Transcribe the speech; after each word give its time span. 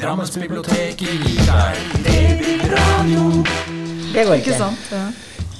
Drammensbiblioteket 0.00 1.00
gir 1.20 1.40
deg 1.44 1.80
DB-radio. 2.06 3.24
Det 4.14 4.22
går 4.24 4.38
Ikke 4.38 4.54
ikke. 4.54 4.54
sant? 4.56 4.86
Ja. 4.94 5.02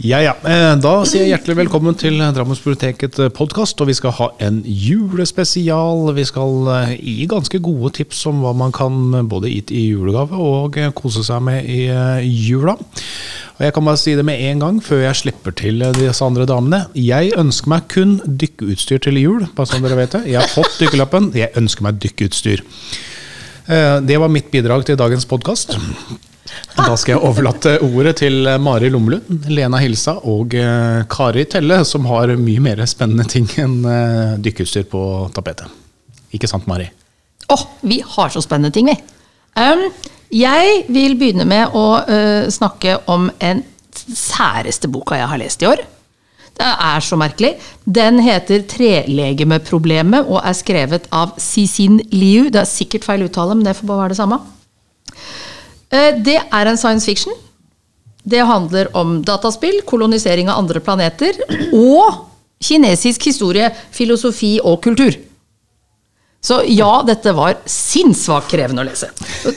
Ja, 0.01 0.19
ja. 0.25 0.33
Eh, 0.49 0.77
Da 0.81 0.93
sier 1.05 1.27
jeg 1.27 1.35
hjertelig 1.35 1.59
velkommen 1.59 1.97
til 2.01 2.17
Drammensbiblioteket 2.17 3.19
podkast. 3.37 3.81
Og 3.85 3.91
vi 3.91 3.97
skal 3.99 4.15
ha 4.17 4.31
en 4.41 4.63
julespesial. 4.65 6.09
Vi 6.17 6.25
skal 6.25 6.71
eh, 6.73 6.95
gi 7.05 7.27
ganske 7.29 7.61
gode 7.61 7.93
tips 7.99 8.23
om 8.31 8.41
hva 8.41 8.55
man 8.57 8.73
kan 8.73 8.97
både 9.29 9.53
gi 9.53 9.61
i 9.77 9.85
julegave 9.91 10.33
og 10.41 10.81
eh, 10.81 10.89
kose 10.97 11.21
seg 11.27 11.45
med 11.45 11.69
i 11.69 11.83
eh, 11.93 12.25
jula. 12.25 12.79
Og 13.61 13.67
jeg 13.67 13.77
kan 13.77 13.85
bare 13.85 14.01
si 14.01 14.17
det 14.17 14.25
med 14.25 14.41
en 14.41 14.65
gang, 14.65 14.81
før 14.81 15.05
jeg 15.05 15.21
slipper 15.21 15.53
til 15.53 15.85
eh, 15.85 15.93
disse 16.01 16.25
andre 16.25 16.49
damene. 16.49 16.87
Jeg 16.97 17.35
ønsker 17.37 17.69
meg 17.77 17.85
kun 17.93 18.17
dykkeutstyr 18.25 19.05
til 19.05 19.21
jul, 19.21 19.45
bare 19.53 19.69
sånn 19.69 19.85
dere 19.85 20.01
vet 20.01 20.17
det. 20.17 20.25
Jeg 20.33 20.41
har 20.41 20.49
fått 20.49 20.81
dykkerlappen. 20.81 21.29
Jeg 21.37 21.53
ønsker 21.61 21.85
meg 21.85 22.01
dykkeutstyr. 22.01 22.65
Eh, 23.67 24.01
Det 24.01 24.17
var 24.17 24.29
mitt 24.29 24.51
bidrag 24.51 24.85
til 24.87 24.97
dagens 24.97 25.27
podkast. 25.29 25.77
Da 26.77 26.95
skal 26.99 27.17
jeg 27.17 27.23
overlate 27.23 27.77
ordet 27.85 28.17
til 28.23 28.49
Mari 28.63 28.89
Lommelund, 28.91 29.47
Lena 29.53 29.79
Hilsa 29.83 30.17
og 30.27 30.55
eh, 30.55 31.03
Kari 31.11 31.45
Telle, 31.51 31.83
som 31.85 32.07
har 32.11 32.33
mye 32.41 32.63
mer 32.65 32.83
spennende 32.91 33.27
ting 33.31 33.47
enn 33.61 33.77
eh, 33.87 34.39
dykkeutstyr 34.43 34.89
på 34.91 35.03
tapetet. 35.35 35.71
Ikke 36.35 36.49
sant, 36.51 36.67
Mari? 36.71 36.89
Åh, 37.51 37.67
vi 37.83 38.01
har 38.07 38.31
så 38.31 38.43
spennende 38.43 38.73
ting, 38.75 38.91
vi. 38.91 38.97
Um, 39.59 39.89
jeg 40.31 40.85
vil 40.95 41.17
begynne 41.19 41.45
med 41.49 41.75
å 41.75 41.87
uh, 42.07 42.47
snakke 42.47 43.01
om 43.11 43.27
en 43.43 43.65
særeste 43.91 44.87
boka 44.89 45.19
jeg 45.19 45.27
har 45.27 45.41
lest 45.43 45.65
i 45.65 45.67
år. 45.67 45.83
Det 46.61 46.69
er 46.69 47.01
så 47.01 47.17
merkelig. 47.17 47.55
Den 47.87 48.21
heter 48.21 48.61
'Trelegemeproblemet' 48.69 50.29
og 50.29 50.43
er 50.45 50.53
skrevet 50.53 51.07
av 51.13 51.33
Cicin 51.41 52.01
Liu. 52.13 52.51
Det 52.51 52.61
er 52.61 52.69
sikkert 52.69 53.05
feil 53.05 53.25
uttale, 53.25 53.55
men 53.57 53.65
det 53.65 53.77
får 53.77 53.87
bare 53.89 54.03
være 54.03 54.13
det 54.13 54.21
samme. 54.21 54.41
Eh, 55.91 56.13
Det 56.23 56.37
er 56.53 56.67
en 56.67 56.77
science 56.77 57.07
fiction. 57.07 57.33
Det 58.29 58.47
handler 58.47 58.87
om 58.95 59.23
dataspill, 59.25 59.81
kolonisering 59.87 60.49
av 60.51 60.59
andre 60.59 60.81
planeter 60.81 61.33
og 61.73 62.27
kinesisk 62.63 63.25
historie, 63.25 63.71
filosofi 63.91 64.61
og 64.63 64.83
kultur. 64.83 65.17
Så 66.41 66.63
ja, 66.73 67.03
dette 67.05 67.35
var 67.37 67.59
sinnssvakt 67.69 68.49
krevende 68.55 68.81
å 68.81 68.87
lese. 68.89 69.11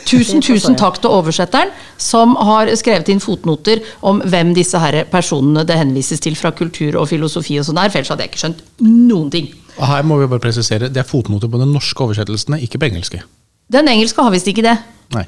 Tusen, 0.04 0.42
tusen 0.44 0.76
takk 0.76 0.98
til 1.00 1.14
oversetteren, 1.16 1.72
som 1.96 2.36
har 2.36 2.68
skrevet 2.76 3.08
inn 3.14 3.24
fotnoter 3.24 3.80
om 4.04 4.20
hvem 4.28 4.52
disse 4.58 4.80
her 4.84 4.98
personene 5.12 5.64
det 5.68 5.78
henvises 5.80 6.20
til 6.24 6.36
fra 6.36 6.52
kultur 6.52 7.00
og 7.00 7.08
filosofi 7.14 7.56
og 7.62 7.70
sånn 7.70 7.80
der, 7.80 7.94
for 7.94 8.02
ellers 8.02 8.12
hadde 8.12 8.28
jeg 8.28 8.34
ikke 8.34 8.44
skjønt 8.44 8.62
noen 8.84 9.32
ting. 9.32 9.48
Og 9.78 9.88
her 9.90 10.04
må 10.06 10.20
vi 10.20 10.28
bare 10.28 10.44
presisere, 10.44 10.92
det 10.92 11.02
er 11.02 11.08
fotnoter 11.08 11.50
på 11.50 11.64
de 11.64 11.70
norske 11.72 12.04
oversettelsene, 12.04 12.60
ikke 12.68 12.84
på 12.84 12.92
engelske. 12.92 13.24
Den 13.72 13.88
engelske 13.88 14.22
har 14.22 14.36
visst 14.36 14.52
ikke 14.52 14.68
det, 14.68 14.76
Nei. 15.16 15.24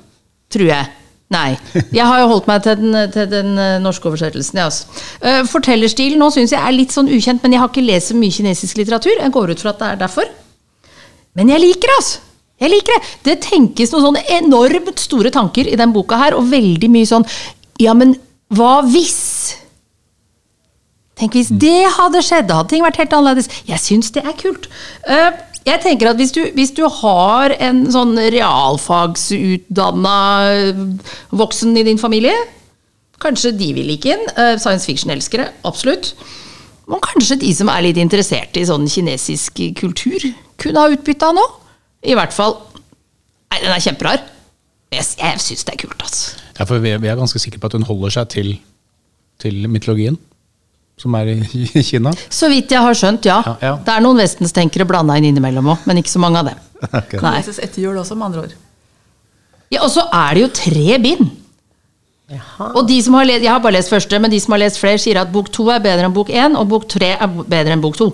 tror 0.52 0.70
jeg. 0.74 0.94
Nei. 1.34 1.56
Jeg 1.96 2.06
har 2.06 2.20
jo 2.22 2.28
holdt 2.36 2.46
meg 2.52 2.62
til 2.68 2.78
den, 2.84 2.98
til 3.16 3.26
den 3.32 3.56
eh, 3.58 3.80
norske 3.82 4.06
oversettelsen. 4.12 4.60
Ja, 4.60 4.68
altså. 4.68 4.92
Eh, 5.26 5.40
Fortellerstilen 5.50 6.22
nå 6.22 6.28
syns 6.36 6.54
jeg 6.54 6.62
er 6.62 6.76
litt 6.76 6.94
sånn 6.94 7.10
ukjent, 7.10 7.42
men 7.42 7.56
jeg 7.56 7.64
har 7.64 7.72
ikke 7.72 7.82
lest 7.88 8.12
så 8.12 8.18
mye 8.20 8.36
kinesisk 8.36 8.78
litteratur. 8.78 9.16
Jeg 9.18 9.34
går 9.34 9.56
ut 9.56 9.64
fra 9.64 9.74
at 9.74 9.82
det 9.82 9.88
er 9.96 10.04
derfor. 10.04 10.30
Men 11.36 11.52
jeg 11.52 11.62
liker 11.64 11.92
det, 11.92 11.98
altså! 12.00 12.22
Jeg 12.64 12.72
liker 12.72 12.96
det. 12.96 13.08
Det 13.28 13.34
tenkes 13.44 13.92
noen 13.92 14.06
sånne 14.06 14.22
enormt 14.38 15.02
store 15.04 15.28
tanker 15.36 15.68
i 15.68 15.76
den 15.76 15.92
boka 15.92 16.16
her, 16.22 16.38
og 16.38 16.48
veldig 16.54 16.88
mye 16.94 17.08
sånn 17.10 17.26
Ja, 17.84 17.92
men 17.94 18.14
hva 18.56 18.78
hvis? 18.88 19.18
Tenk 21.20 21.36
hvis 21.36 21.50
det 21.52 21.88
hadde 21.98 22.22
skjedd, 22.24 22.48
da 22.48 22.62
hadde 22.62 22.72
ting 22.72 22.84
vært 22.86 23.00
helt 23.02 23.14
annerledes. 23.16 23.50
Jeg 23.68 23.80
syns 23.84 24.12
det 24.16 24.24
er 24.24 24.36
kult. 24.40 24.70
Eh, 25.08 25.32
Jeg 25.66 25.82
tenker 25.82 26.12
at 26.12 26.20
hvis 26.20 26.32
du, 26.36 26.44
hvis 26.54 26.72
du 26.78 26.84
har 27.02 27.50
en 27.58 27.80
sånn 27.92 28.14
realfagsutdanna 28.20 30.18
voksen 31.34 31.76
i 31.80 31.84
din 31.88 31.98
familie, 31.98 32.36
kanskje 33.24 33.52
de 33.58 33.72
vil 33.74 33.88
like 33.90 34.06
den. 34.12 34.28
Eh, 34.38 34.56
Science 34.62 34.86
fiction-elskere, 34.86 35.48
absolutt. 35.66 36.14
Men 36.92 37.02
kanskje 37.02 37.40
de 37.42 37.52
som 37.58 37.70
er 37.74 37.88
litt 37.88 38.00
interessert 38.02 38.58
i 38.60 38.66
sånn 38.68 38.86
kinesisk 38.92 39.62
kultur, 39.80 40.28
kunne 40.62 40.84
ha 40.84 40.94
utbytte 40.94 41.30
av 41.30 41.38
noe. 41.38 41.52
I 42.06 42.14
hvert 42.18 42.36
fall 42.36 42.60
Nei, 43.56 43.62
den 43.62 43.72
er 43.72 43.80
kjemperar. 43.80 44.24
Jeg, 44.92 45.06
jeg 45.16 45.40
syns 45.40 45.64
det 45.64 45.76
er 45.76 45.78
kult, 45.80 46.02
altså. 46.04 46.42
Ja, 46.58 46.66
for 46.68 46.82
vi 46.84 46.92
vi 47.00 47.08
er 47.08 47.16
ganske 47.16 47.40
sikre 47.40 47.62
på 47.62 47.70
at 47.70 47.76
hun 47.78 47.86
holder 47.88 48.12
seg 48.18 48.28
til, 48.34 48.50
til 49.40 49.68
mytologien, 49.72 50.18
som 51.00 51.16
er 51.16 51.30
i 51.36 51.84
Kina. 51.88 52.12
Så 52.28 52.50
vidt 52.52 52.74
jeg 52.74 52.84
har 52.84 52.98
skjønt, 52.98 53.28
ja. 53.30 53.38
Ja, 53.46 53.56
ja. 53.62 53.74
Det 53.86 53.94
er 53.96 54.04
noen 54.04 54.20
vestenstenkere 54.20 54.88
blanda 54.90 55.16
inn 55.20 55.30
innimellom 55.30 55.72
òg, 55.72 55.88
men 55.88 56.02
ikke 56.02 56.12
så 56.12 56.22
mange 56.24 56.42
av 56.42 56.52
dem. 56.52 56.62
okay. 57.02 57.22
Nei. 57.24 57.38
Leses 57.40 57.62
etter 57.64 57.86
jul 57.86 57.96
også, 58.02 58.18
med 58.20 58.32
andre 58.32 58.46
ord. 58.48 58.60
Ja, 59.72 59.86
og 59.86 59.92
så 59.94 60.06
er 60.12 60.36
det 60.36 60.46
jo 60.46 60.52
tre 60.60 61.00
bind! 61.06 61.32
Jaha. 62.32 62.72
Og 62.74 62.88
de 62.90 62.96
som 63.06 63.14
har 63.20 63.28
lest, 63.30 63.44
Jeg 63.46 63.52
har 63.54 63.60
bare 63.62 63.76
lest 63.78 63.92
første, 63.94 64.20
men 64.20 64.32
de 64.34 64.40
som 64.42 64.56
har 64.56 64.64
lest 64.64 64.80
flere, 64.82 64.98
sier 65.02 65.20
at 65.22 65.32
bok 65.34 65.52
to 65.54 65.68
er 65.70 65.82
bedre 65.84 66.08
enn 66.08 66.16
bok 66.16 66.32
én, 66.34 66.56
og 66.58 66.68
bok 66.72 66.88
tre 66.90 67.12
er 67.14 67.28
bedre 67.28 67.76
enn 67.76 67.84
bok 67.84 67.98
to. 68.00 68.10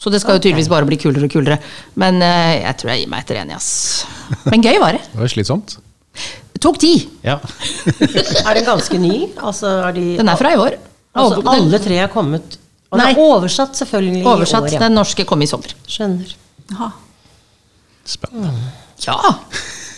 Så 0.00 0.10
det 0.10 0.22
skal 0.22 0.38
jo 0.38 0.42
tydeligvis 0.42 0.70
bare 0.72 0.88
bli 0.88 0.96
kulere 0.96 1.28
og 1.28 1.32
kulere. 1.32 1.58
Men 2.00 2.18
uh, 2.24 2.54
jeg 2.56 2.76
tror 2.80 2.90
jeg 2.94 3.02
gir 3.02 3.10
meg 3.12 3.22
etter 3.22 3.40
enig, 3.42 3.54
ass. 3.58 4.06
Men 4.48 4.64
gøy 4.64 4.78
var 4.80 4.96
det. 4.96 5.02
Det 5.12 5.20
var 5.20 5.30
slitsomt. 5.30 5.76
Det 6.54 6.62
tok 6.64 6.78
tid. 6.80 7.04
Ja. 7.22 7.36
Er 8.48 8.56
den 8.56 8.64
ganske 8.66 8.98
ny? 8.98 9.28
Altså, 9.36 9.74
er 9.90 9.92
de, 9.94 10.06
Den 10.18 10.32
er 10.32 10.40
fra 10.40 10.54
i 10.54 10.58
år. 10.58 10.78
Altså, 11.14 11.42
alle 11.52 11.80
tre 11.82 11.98
er 11.98 12.10
kommet 12.10 12.56
Og 12.90 12.98
den 12.98 13.08
er 13.08 13.18
oversatt 13.18 13.74
selvfølgelig 13.78 14.22
Oversatt. 14.26 14.68
i 14.68 14.70
år, 14.70 14.74
ja. 14.76 14.82
Den 14.86 14.96
norske 14.98 15.24
kom 15.26 15.42
i 15.42 15.48
sommer. 15.50 15.74
Skjønner. 15.90 16.32
Aha. 16.74 16.90
Spennende. 18.08 18.72
Ja! 19.04 19.16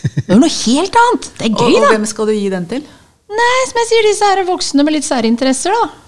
Det 0.03 0.27
er 0.27 0.35
jo 0.35 0.41
noe 0.43 0.53
helt 0.53 0.99
annet. 1.05 1.31
Det 1.39 1.47
er 1.47 1.55
gøy, 1.55 1.77
og 1.77 1.85
da. 1.85 1.91
hvem 1.95 2.07
skal 2.11 2.29
du 2.29 2.35
gi 2.35 2.49
den 2.53 2.67
til? 2.71 2.83
Nei, 3.33 3.59
som 3.69 3.81
jeg 3.81 3.89
sier, 3.89 4.07
disse 4.09 4.29
her 4.29 4.43
voksne 4.49 4.85
med 4.85 4.97
litt 4.97 5.07
særinteresser, 5.07 5.75
da. 5.75 5.99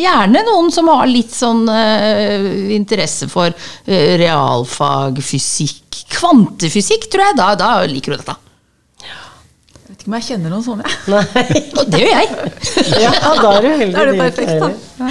Gjerne 0.00 0.44
noen 0.46 0.68
som 0.70 0.86
har 0.92 1.08
litt 1.10 1.32
sånn 1.34 1.64
uh, 1.66 2.44
interesse 2.70 3.26
for 3.30 3.50
uh, 3.50 4.12
realfag, 4.20 5.18
fysikk, 5.24 6.04
kvantefysikk, 6.14 7.08
tror 7.10 7.26
jeg. 7.26 7.38
Da, 7.40 7.48
da 7.58 7.72
liker 7.90 8.14
du 8.14 8.20
dette. 8.20 8.36
Jeg 9.02 9.96
vet 9.96 10.04
ikke 10.04 10.12
om 10.12 10.16
jeg 10.20 10.26
kjenner 10.28 10.54
noen 10.54 10.64
sånne. 10.68 10.94
Nei. 11.10 11.24
Og 11.80 11.90
det 11.90 12.04
gjør 12.04 12.14
jeg. 12.14 12.54
Ja, 13.02 13.12
da 13.42 13.52
er 13.56 13.66
du 13.66 13.70
heldig. 13.72 13.92
Da 13.96 14.04
er 14.04 14.12
det 14.12 14.20
perfekt, 14.22 14.54
da. 14.62 15.10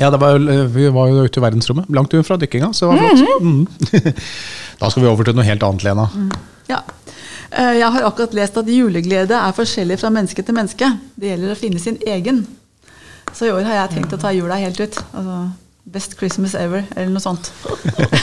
Ja, 0.00 0.08
det 0.08 0.16
var, 0.22 0.40
vi 0.72 0.88
var 0.88 1.10
jo 1.12 1.26
ute 1.28 1.42
i 1.42 1.44
verdensrommet, 1.44 1.90
langt 1.92 2.14
unna 2.16 2.40
dykkinga, 2.40 2.70
så 2.72 2.88
det 2.88 2.96
var 2.96 3.20
flott. 3.20 3.44
Mm. 3.44 4.14
Da 4.80 4.88
skal 4.88 5.04
vi 5.04 5.10
over 5.10 5.28
til 5.28 5.36
noe 5.36 5.44
helt 5.44 5.60
annet, 5.66 5.82
Lena. 5.84 6.06
Ja. 6.70 6.78
Eh, 7.52 7.72
Jeg 7.80 7.90
har 7.92 8.06
akkurat 8.06 8.34
lest 8.36 8.56
at 8.60 8.68
juleglede 8.70 9.34
er 9.36 9.56
forskjellig 9.56 9.98
fra 10.00 10.10
menneske 10.14 10.42
til 10.46 10.54
menneske. 10.54 10.92
Det 11.18 11.32
gjelder 11.32 11.54
å 11.54 11.58
finne 11.58 11.80
sin 11.82 11.98
egen. 12.06 12.44
Så 13.34 13.46
i 13.46 13.50
år 13.54 13.66
har 13.66 13.82
jeg 13.84 13.96
tenkt 13.98 14.14
å 14.14 14.20
ta 14.20 14.30
jula 14.34 14.58
helt 14.58 14.78
ut. 14.80 14.96
Altså, 15.14 15.40
Best 15.90 16.12
Christmas 16.18 16.52
ever, 16.54 16.84
eller 16.94 17.08
noe 17.10 17.22
sånt. 17.24 17.48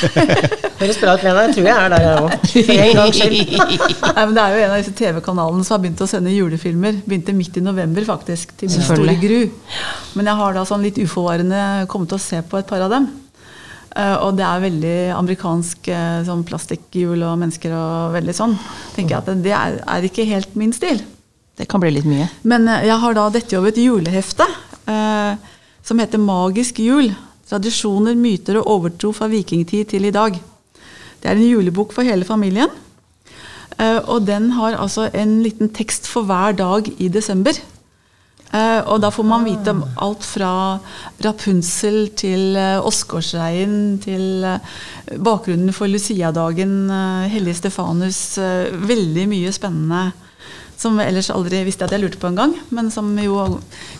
Høres 0.79 0.99
bra 1.01 1.15
ut, 1.17 1.23
Lena. 1.25 1.41
Jeg 1.47 1.55
tror 1.57 1.65
jeg 1.67 1.73
er 1.73 1.89
der, 1.91 2.03
jeg 2.05 2.21
òg. 2.21 2.35
For 2.53 2.81
en 2.85 2.99
gangs 2.99 3.17
skyld. 3.17 3.53
Nei, 3.57 4.23
men 4.29 4.35
Det 4.37 4.43
er 4.43 4.53
jo 4.53 4.61
en 4.63 4.71
av 4.75 4.77
disse 4.79 4.93
TV-kanalene 4.95 5.65
som 5.67 5.75
har 5.75 5.81
begynt 5.83 6.03
å 6.05 6.07
sende 6.07 6.31
julefilmer. 6.35 7.01
Begynte 7.03 7.35
midt 7.35 7.57
i 7.59 7.63
november, 7.65 8.05
faktisk. 8.07 8.53
Til 8.61 8.71
min 8.71 8.85
store 8.85 9.17
gru. 9.19 9.39
Men 10.15 10.29
jeg 10.31 10.39
har 10.43 10.55
da 10.55 10.63
sånn 10.69 10.85
litt 10.85 11.01
uforvarende 11.01 11.63
kommet 11.91 12.13
til 12.13 12.19
å 12.21 12.23
se 12.29 12.39
på 12.47 12.61
et 12.61 12.69
par 12.69 12.85
av 12.85 12.93
dem. 12.93 13.09
Eh, 13.97 14.15
og 14.21 14.37
det 14.37 14.45
er 14.45 14.63
veldig 14.63 14.95
amerikansk 15.17 15.89
eh, 15.89 16.23
sånn 16.27 16.45
plastikkhjul 16.47 17.23
og 17.25 17.37
mennesker 17.41 17.73
og 17.73 18.17
veldig 18.17 18.35
sånn. 18.37 18.57
tenker 18.95 19.15
jeg 19.15 19.23
at 19.23 19.43
Det 19.45 19.53
er, 19.57 19.77
er 19.97 20.09
ikke 20.09 20.27
helt 20.29 20.57
min 20.59 20.75
stil. 20.75 21.01
Det 21.57 21.65
kan 21.69 21.81
bli 21.81 21.95
litt 21.95 22.05
mye. 22.05 22.27
Men 22.45 22.67
eh, 22.69 22.85
jeg 22.89 23.01
har 23.01 23.17
da 23.17 23.29
dette 23.33 23.57
over 23.57 23.73
et 23.73 23.81
julehefte 23.81 24.45
eh, 24.85 25.53
som 25.87 26.03
heter 26.03 26.21
Magisk 26.21 26.83
jul. 26.83 27.09
Tradisjoner, 27.47 28.17
myter 28.19 28.59
og 28.59 28.69
overtro 28.75 29.13
fra 29.15 29.29
vikingtid 29.31 29.87
til 29.93 30.05
i 30.05 30.13
dag. 30.13 30.35
Det 31.21 31.31
er 31.31 31.39
en 31.39 31.47
julebok 31.47 31.95
for 31.95 32.05
hele 32.05 32.27
familien. 32.27 32.69
Eh, 33.77 34.01
og 34.05 34.27
den 34.27 34.51
har 34.57 34.77
altså 34.77 35.07
en 35.13 35.39
liten 35.45 35.71
tekst 35.73 36.09
for 36.11 36.27
hver 36.29 36.57
dag 36.59 36.91
i 37.01 37.09
desember. 37.09 37.57
Eh, 38.55 38.79
og 38.87 39.01
da 39.03 39.09
får 39.11 39.25
man 39.27 39.43
vite 39.47 39.73
om 39.75 39.81
alt 39.99 40.23
fra 40.23 40.51
Rapunsel 41.23 42.13
til 42.15 42.55
uh, 42.55 42.85
Åsgårdsreien 42.87 43.97
til 44.03 44.45
eh, 44.47 44.77
bakgrunnen 45.19 45.73
for 45.75 45.91
Lucia-dagen, 45.91 46.77
uh, 46.87 47.27
Hellige 47.31 47.59
Stefanus. 47.59 48.37
eh, 48.37 48.71
veldig 48.71 49.27
mye 49.27 49.51
spennende 49.55 50.11
som 50.77 50.99
jeg 51.01 51.09
ellers 51.09 51.31
aldri 51.33 51.63
visste 51.65 51.87
at 51.87 51.93
jeg 51.95 52.03
lurte 52.03 52.19
på 52.21 52.29
engang. 52.29 52.53
Men 52.69 52.91
som 52.93 53.09
jo 53.17 53.39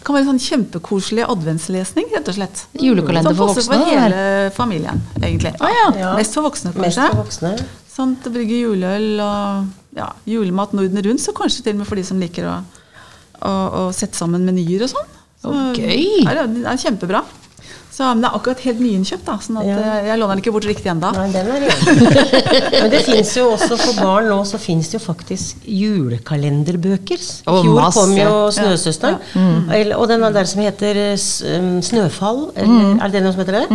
kan 0.06 0.14
være 0.14 0.28
sånn 0.28 0.42
kjempekoselig 0.44 1.26
adventslesning, 1.26 2.12
rett 2.14 2.30
og 2.30 2.38
slett. 2.38 2.62
Julekalender 2.78 3.34
Som 3.34 3.40
for 3.40 3.50
passer 3.50 3.66
voksne, 3.66 3.80
For 3.82 3.90
det 3.90 3.98
hele 3.98 4.52
familien, 4.54 5.02
egentlig. 5.18 5.56
Ah, 5.58 5.74
ja. 5.74 5.88
Ja. 6.04 6.12
Mest 6.20 6.38
for 6.38 6.46
voksne, 6.46 6.76
kanskje. 6.78 7.10
for 7.10 7.24
voksne. 7.24 7.56
Sånn 7.90 8.14
brygge 8.22 8.62
juleøl 8.62 9.18
og 9.26 9.98
ja, 9.98 10.12
julemat 10.30 10.78
Norden 10.78 11.02
rundt, 11.08 11.24
så 11.24 11.34
kanskje 11.34 11.66
til 11.66 11.74
og 11.74 11.82
med 11.82 11.90
for 11.90 11.98
de 11.98 12.06
som 12.06 12.22
liker 12.22 12.46
å, 12.46 12.60
å, 13.42 13.54
og 13.82 13.96
sette 13.96 14.18
sammen 14.18 14.46
menyer 14.48 14.86
og 14.86 14.94
sånn. 14.94 15.14
Så 15.38 15.54
okay. 15.54 16.24
er 16.26 16.42
det 16.50 16.64
er 16.66 16.82
kjempebra. 16.82 17.22
Så, 17.98 18.06
men 18.14 18.22
det 18.22 18.30
er 18.30 18.36
akkurat 18.38 18.60
helt 18.62 18.82
nyinnkjøpt, 18.84 19.24
da, 19.26 19.36
sånn 19.42 19.58
at 19.58 19.66
Ja. 19.66 19.78
eh, 19.82 20.06
jeg 20.12 20.20
låner 20.22 20.36
den 20.36 20.42
ikke 20.44 20.52
bort 20.54 20.66
riktig 20.70 20.86
ennå. 20.92 21.10
Den. 21.18 21.32
Men 22.82 22.92
det 22.94 23.00
fins 23.08 23.32
jo 23.40 23.48
også 23.56 23.74
for 23.80 23.98
barn 24.04 24.28
nå, 24.30 24.36
så 24.46 24.60
fins 24.62 24.92
det 24.92 25.00
jo 25.00 25.02
faktisk 25.08 25.64
julekalenderbøker. 25.66 27.18
I 27.18 27.50
Å, 27.50 27.56
fjor 27.64 27.88
kom 27.96 28.14
jo 28.18 28.36
Snøsøsteren. 28.54 29.18
Eller- 29.74 29.98
Og 29.98 30.08
den 30.08 30.24
er 30.24 30.32
der 30.36 30.46
som 30.46 30.62
heter 30.62 30.96
eh, 31.14 31.16
Snøfall. 31.82 32.52
Eller, 32.56 33.02
Er 33.02 33.10
det 33.10 33.24
den 33.24 33.34
som 33.34 33.42
heter 33.42 33.58
det? 33.62 33.66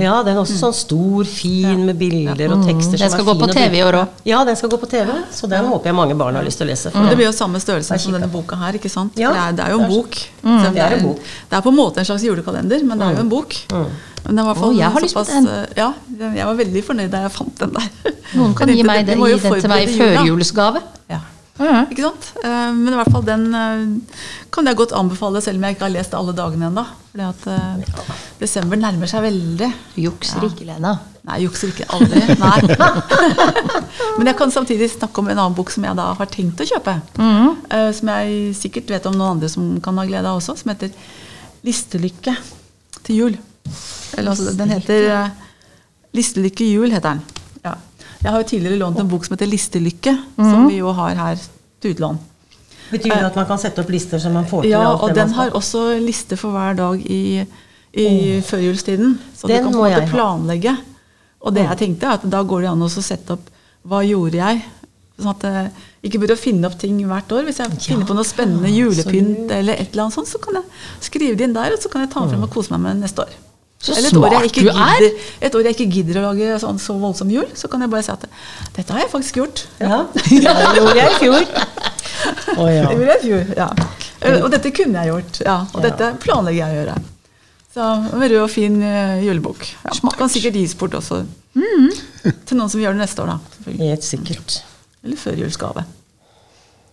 Ja, 0.00 0.22
den 0.22 0.36
er 0.36 0.40
også 0.40 0.56
sånn 0.56 0.72
stor, 0.74 1.24
fin 1.24 1.84
med 1.86 1.98
bilder 1.98 2.52
og 2.56 2.64
tekster. 2.64 2.96
Den 2.96 3.10
som 3.10 3.18
skal 3.18 3.28
er 3.28 3.34
gå 3.34 3.38
på 3.44 3.52
TV 3.52 3.76
i 3.78 3.82
år 3.84 3.92
òg. 4.00 4.08
Ja, 4.24 4.44
den 4.44 4.56
skal 4.56 4.70
gå 4.72 4.78
på 4.80 4.88
TV. 4.88 5.10
Så 5.32 5.48
den 5.52 5.64
håper 5.68 5.86
jeg 5.92 5.94
mange 5.94 6.16
barn 6.16 6.34
har 6.34 6.44
lyst 6.44 6.58
til 6.58 6.66
å 6.66 6.70
lese. 6.70 6.90
For 6.90 7.04
det 7.12 7.16
blir 7.16 7.26
jo 7.28 7.32
samme 7.36 7.60
størrelse 7.60 7.98
som 8.00 8.12
denne 8.16 8.28
boka 8.32 8.56
her, 8.56 8.72
ikke 8.80 8.88
sant? 8.90 9.12
Ja, 9.20 9.32
det, 9.32 9.38
er, 9.44 9.52
det 9.52 9.64
er 9.66 9.70
jo 9.76 9.80
en 9.82 9.88
det 9.90 9.92
er- 9.92 10.00
bok. 10.00 10.16
Selv 10.46 10.74
det 10.74 10.82
er 10.82 10.96
en 10.96 11.02
bok. 11.10 11.18
Det 11.50 11.56
er 11.58 11.60
på 11.60 11.68
en 11.74 11.76
måte 11.76 11.98
en 11.98 12.04
slags 12.08 12.22
julekalender, 12.24 12.84
men 12.86 12.98
det 12.98 13.06
er 13.06 13.14
jo 13.16 13.20
en 13.20 13.28
bok. 13.28 13.54
Men 13.70 14.42
var 14.44 14.58
i 14.58 14.64
Å, 14.66 14.72
jeg 14.74 14.90
har 14.96 15.04
lyst 15.04 15.14
på 15.14 15.22
den. 15.28 15.46
Ja, 15.78 15.92
jeg 16.18 16.46
var 16.48 16.58
veldig 16.58 16.82
fornøyd 16.86 17.10
da 17.12 17.24
jeg 17.26 17.34
fant 17.36 17.62
den 17.62 17.72
der. 17.76 17.88
Noen 18.34 18.54
kan 18.58 18.72
gi 18.74 18.82
meg 18.86 19.06
den, 19.06 19.22
gi 19.22 19.38
den 19.38 19.60
til 19.62 19.70
meg 19.70 19.86
i 19.88 19.96
førjulsgave. 20.00 20.82
Ja. 21.12 21.20
Mm. 21.56 21.86
Ikke 21.88 22.02
sant? 22.04 22.26
Eh, 22.44 22.72
Men 22.76 22.92
i 22.92 22.96
hvert 22.98 23.12
fall 23.14 23.22
den 23.24 23.44
eh, 23.56 24.18
kan 24.52 24.66
jeg 24.68 24.76
godt 24.76 24.92
anbefale, 24.98 25.40
selv 25.40 25.56
om 25.56 25.64
jeg 25.64 25.76
ikke 25.76 25.86
har 25.86 25.94
lest 25.94 26.16
alle 26.18 26.34
dagene 26.36 26.68
ennå. 26.68 26.84
Fordi 27.12 27.24
at 27.30 27.46
eh, 27.54 28.02
desember 28.42 28.76
nærmer 28.82 29.08
seg 29.08 29.24
veldig. 29.24 29.70
Jukser 30.02 30.44
ikke, 30.50 30.66
Lena. 30.68 30.92
Nei, 31.26 31.38
jukser 31.46 31.72
ikke. 31.72 31.86
Aldri. 31.96 32.20
Men 34.18 34.28
jeg 34.30 34.36
kan 34.38 34.52
samtidig 34.52 34.90
snakke 34.92 35.22
om 35.22 35.30
en 35.32 35.38
annen 35.40 35.56
bok 35.56 35.72
som 35.72 35.86
jeg 35.88 35.96
da 35.98 36.10
har 36.18 36.28
tenkt 36.30 36.60
å 36.62 36.68
kjøpe. 36.68 36.98
Eh, 37.24 37.88
Som 37.96 38.12
jeg 38.12 38.52
sikkert 38.58 38.92
vet 38.92 39.08
om 39.08 39.16
noen 39.16 39.36
andre 39.38 39.50
som 39.50 39.72
kan 39.84 39.96
ha 39.98 40.04
glede 40.08 40.28
av 40.28 40.42
også, 40.42 40.58
som 40.60 40.74
heter 40.74 40.92
'Listelykke 41.66 42.36
til 43.08 43.16
jul'. 43.22 43.38
Eller 44.14 44.30
altså, 44.30 44.54
den 44.56 44.70
heter 44.70 45.10
eh, 45.14 45.28
'Listelykke 46.14 46.64
jul', 46.64 46.92
heter 46.92 47.16
den. 47.16 47.20
Ja. 47.64 47.74
Jeg 48.22 48.30
har 48.32 48.40
jo 48.40 48.48
tidligere 48.48 48.78
lånt 48.78 49.00
en 49.00 49.08
bok 49.08 49.24
som 49.26 49.34
heter 49.36 49.50
'Listelykke', 49.50 50.16
som 50.36 50.68
vi 50.68 50.78
jo 50.78 50.92
har 50.92 51.14
her 51.14 51.36
til 51.82 51.94
utlån. 51.96 52.18
Betyr 52.90 53.10
det 53.10 53.30
at 53.30 53.36
man 53.38 53.46
kan 53.48 53.58
sette 53.58 53.82
opp 53.82 53.90
lister 53.90 54.20
som 54.22 54.36
man 54.36 54.46
får 54.46 54.62
til? 54.62 54.70
Ja, 54.76 54.92
og 54.94 55.14
den 55.14 55.32
har 55.34 55.54
også 55.58 55.98
liste 56.02 56.38
for 56.38 56.54
hver 56.54 56.76
dag 56.78 57.02
i, 57.02 57.42
i 57.92 58.08
førjulstiden. 58.46 59.16
Så 59.34 59.50
Den 59.50 59.58
du 59.58 59.68
kan 59.68 59.72
på 59.72 59.86
en 59.86 59.96
måte 59.96 60.12
planlegge. 60.12 60.76
Og 61.40 61.54
det 61.54 61.66
jeg 61.66 61.78
tenkte, 61.82 62.06
er 62.06 62.20
at 62.20 62.30
da 62.30 62.42
går 62.46 62.64
det 62.64 62.70
an 62.70 62.86
å 62.86 62.90
sette 62.90 63.34
opp 63.36 63.50
hva 63.86 64.02
gjorde 64.06 64.38
jeg? 64.38 64.62
Sånn 65.16 65.32
at 65.32 65.44
jeg 65.46 65.70
ikke 66.08 66.20
burde 66.22 66.36
finne 66.38 66.68
opp 66.68 66.78
ting 66.78 66.98
hvert 67.08 67.32
år. 67.32 67.46
Hvis 67.48 67.60
jeg 67.62 67.74
finner 67.80 68.06
på 68.06 68.16
noe 68.18 68.26
spennende 68.26 68.70
julepynt, 68.70 69.50
eller 69.50 69.78
et 69.78 69.90
eller 69.90 70.06
annet 70.06 70.18
sånt, 70.18 70.30
så 70.30 70.40
kan 70.42 70.58
jeg 70.60 71.06
skrive 71.08 71.38
det 71.38 71.46
inn 71.48 71.56
der, 71.56 71.74
og 71.74 71.82
så 71.82 71.90
kan 71.92 72.04
jeg 72.04 72.12
ta 72.12 72.22
den 72.22 72.34
frem 72.34 72.46
og 72.46 72.52
kose 72.54 72.74
meg 72.74 72.82
med 72.86 73.02
neste 73.06 73.26
år. 73.26 73.34
Så 73.76 73.92
Eller 73.92 74.08
et 74.08 74.16
år, 74.16 74.24
jeg 74.24 74.30
smart 74.32 74.46
ikke 74.50 74.62
du 74.64 74.68
er! 74.72 75.00
gidder, 75.02 75.26
et 75.46 75.56
år 75.58 75.66
jeg 75.66 75.76
ikke 75.76 75.86
gidder 75.92 76.18
å 76.18 76.22
lage 76.30 76.54
sånn 76.62 76.78
så 76.80 76.96
voldsom 76.98 77.30
jul, 77.30 77.44
så 77.54 77.68
kan 77.70 77.84
jeg 77.84 77.92
bare 77.92 78.06
si 78.06 78.12
at 78.14 78.24
dette 78.78 78.94
har 78.94 79.02
jeg 79.04 79.10
faktisk 79.12 79.40
gjort. 79.42 79.66
Ja, 79.82 79.98
det 80.16 80.38
gjorde 80.40 80.96
jeg 80.96 81.10
i 81.12 81.18
fjor. 81.20 81.44
Oh, 82.56 82.70
ja. 82.72 82.86
Det 82.88 82.96
gjorde 82.96 83.10
jeg 83.12 83.20
i 83.20 83.26
fjor, 83.26 83.52
ja. 83.60 83.68
Og 84.40 84.48
dette 84.54 84.72
kunne 84.74 85.04
jeg 85.04 85.12
gjort, 85.12 85.42
ja. 85.44 85.58
Og 85.76 85.84
dette 85.84 86.08
planlegger 86.24 86.62
jeg 86.62 86.72
å 86.72 86.80
gjøre. 86.80 86.96
Så 87.76 87.86
en 87.92 88.22
rød 88.24 88.38
og 88.40 88.48
fin 88.48 88.78
eh, 88.80 89.18
julebok. 89.26 89.66
Ja. 89.84 89.92
Kan 90.16 90.30
sikkert 90.32 90.56
gis 90.56 90.72
bort 90.80 90.96
også. 90.96 91.20
Til 91.52 92.56
noen 92.56 92.72
som 92.72 92.80
gjør 92.80 92.96
det 92.96 93.02
neste 93.04 93.20
år, 93.22 93.34
da. 93.36 93.74
Helt 93.82 94.06
sikkert. 94.06 94.62
Eller 95.04 95.20
førjulsgave. 95.20 95.84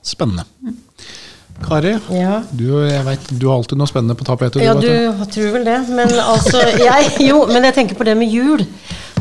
Spennende. 0.03 0.43
Kari, 1.61 1.93
Ja. 2.11 2.41
du, 2.51 2.65
jeg 2.87 3.03
vet, 3.05 3.27
du 3.39 3.45
har 3.47 3.59
alltid 3.59 3.77
noe 3.79 3.87
spennende 3.87 4.15
på 4.19 4.25
tapetet. 4.27 4.63
Ja, 4.65 4.73
du, 4.73 4.87
du 4.89 5.25
tror 5.31 5.51
vel 5.53 5.63
det. 5.67 5.77
Men 5.93 6.09
altså 6.19 6.63
jeg, 6.73 7.11
Jo, 7.29 7.45
men 7.51 7.63
jeg 7.69 7.75
tenker 7.77 7.95
på 7.99 8.07
det 8.07 8.17
med 8.19 8.31
jul. 8.33 8.65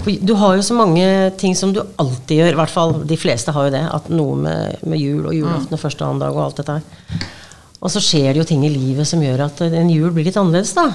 Du 0.02 0.32
har 0.34 0.56
jo 0.58 0.64
så 0.67 0.75
mange 0.75 1.05
ting 1.38 1.55
som 1.55 1.70
du 1.75 1.79
alltid 2.02 2.40
gjør. 2.40 2.55
I 2.56 2.58
hvert 2.58 2.73
fall 2.75 2.96
de 3.06 3.19
fleste 3.20 3.55
har 3.55 3.69
jo 3.69 3.75
det. 3.76 3.84
At 3.94 4.08
noe 4.11 4.34
med, 4.40 4.81
med 4.82 4.99
jul 4.99 5.29
og 5.31 5.37
julaften 5.37 5.76
og 5.76 5.82
første 5.84 6.02
og 6.02 6.08
annen 6.11 6.25
dag 6.25 6.34
og 6.34 6.43
alt 6.49 6.58
dette 6.62 6.79
her. 6.81 7.29
Og 7.82 7.90
så 7.90 8.02
skjer 8.02 8.32
det 8.32 8.43
jo 8.43 8.49
ting 8.49 8.64
i 8.67 8.70
livet 8.73 9.06
som 9.06 9.23
gjør 9.23 9.44
at 9.46 9.62
en 9.69 9.90
jul 9.90 10.11
blir 10.14 10.26
litt 10.26 10.38
annerledes, 10.38 10.75
da. 10.79 10.88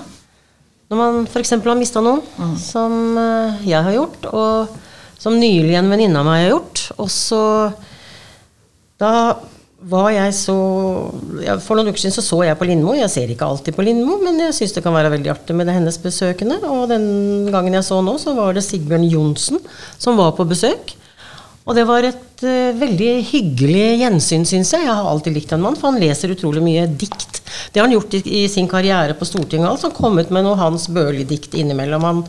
Når 0.87 0.99
man 0.99 1.17
f.eks. 1.27 1.51
har 1.51 1.75
mista 1.79 1.99
noen, 1.99 2.21
som 2.63 2.93
eh, 3.19 3.57
jeg 3.67 3.83
har 3.83 3.91
gjort, 3.91 4.27
og 4.31 5.19
som 5.19 5.35
nylig 5.35 5.73
en 5.75 5.89
venninne 5.91 6.19
av 6.21 6.27
meg 6.27 6.45
har 6.45 6.53
gjort. 6.53 6.83
Og 7.03 7.09
så 7.11 7.41
Da 8.97 9.11
var 9.77 10.09
jeg 10.09 10.33
så 10.33 10.55
ja, 11.43 11.53
For 11.61 11.77
noen 11.77 11.91
uker 11.91 12.01
siden 12.01 12.15
så, 12.15 12.23
så 12.25 12.39
jeg 12.45 12.57
på 12.57 12.65
Lindmo. 12.65 12.95
Jeg 12.97 13.11
ser 13.13 13.29
ikke 13.31 13.45
alltid 13.45 13.75
på 13.77 13.85
Lindmo, 13.85 14.17
men 14.23 14.39
jeg 14.47 14.55
syns 14.57 14.73
det 14.73 14.83
kan 14.85 14.95
være 14.95 15.11
veldig 15.13 15.33
artig 15.35 15.55
med 15.57 15.69
det 15.69 15.75
hennes 15.77 15.99
besøkende. 16.01 16.57
Og 16.65 16.87
den 16.89 17.49
gangen 17.53 17.77
jeg 17.77 17.85
så 17.85 17.99
nå, 18.01 18.15
så 18.21 18.33
var 18.37 18.57
det 18.57 18.65
Sigbjørn 18.65 19.05
Johnsen 19.05 19.61
som 20.01 20.17
var 20.17 20.33
på 20.37 20.47
besøk. 20.49 20.95
Og 21.67 21.75
det 21.75 21.83
var 21.83 22.05
et 22.07 22.43
uh, 22.47 22.77
veldig 22.79 23.11
hyggelig 23.27 23.87
gjensyn, 24.01 24.45
syns 24.47 24.71
jeg. 24.73 24.85
Jeg 24.87 24.97
har 24.97 25.07
alltid 25.11 25.35
likt 25.35 25.51
en 25.53 25.65
mann, 25.65 25.75
for 25.77 25.91
han 25.91 26.01
leser 26.01 26.31
utrolig 26.31 26.63
mye 26.63 26.85
dikt. 26.87 27.41
Det 27.73 27.81
har 27.81 27.89
han 27.89 27.95
gjort 27.97 28.15
i, 28.17 28.21
i 28.39 28.43
sin 28.51 28.69
karriere 28.71 29.17
på 29.19 29.27
Stortinget. 29.27 29.67
Altså, 29.69 29.91
kommet 29.93 30.31
med 30.33 30.47
noe 30.47 30.55
Hans 30.59 30.87
Børli-dikt 30.95 31.57
innimellom. 31.59 32.07
Han 32.07 32.23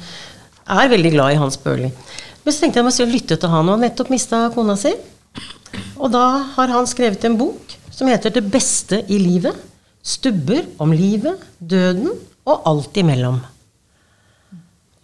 er 0.74 0.90
veldig 0.90 1.14
glad 1.14 1.36
i 1.36 1.38
Hans 1.40 1.56
Børli. 1.62 1.92
Men 2.42 2.54
så 2.54 2.64
tenkte 2.64 2.82
jeg 2.82 2.90
jeg 2.90 2.98
skulle 2.98 3.14
lytte 3.14 3.38
til 3.38 3.52
han, 3.52 3.70
og 3.70 3.78
han 3.78 3.86
nettopp 3.86 4.10
mista 4.10 4.48
kona 4.54 4.74
si. 4.80 4.92
Og 5.98 6.12
da 6.14 6.24
har 6.54 6.72
han 6.72 6.86
skrevet 6.88 7.24
en 7.26 7.38
bok 7.38 7.76
som 7.90 8.08
heter 8.08 8.30
'Det 8.30 8.50
beste 8.50 9.04
i 9.08 9.18
livet'. 9.18 9.66
Stubber 10.02 10.64
om 10.78 10.92
livet, 10.92 11.36
døden 11.60 12.10
og 12.46 12.62
alt 12.64 12.96
imellom. 12.96 13.40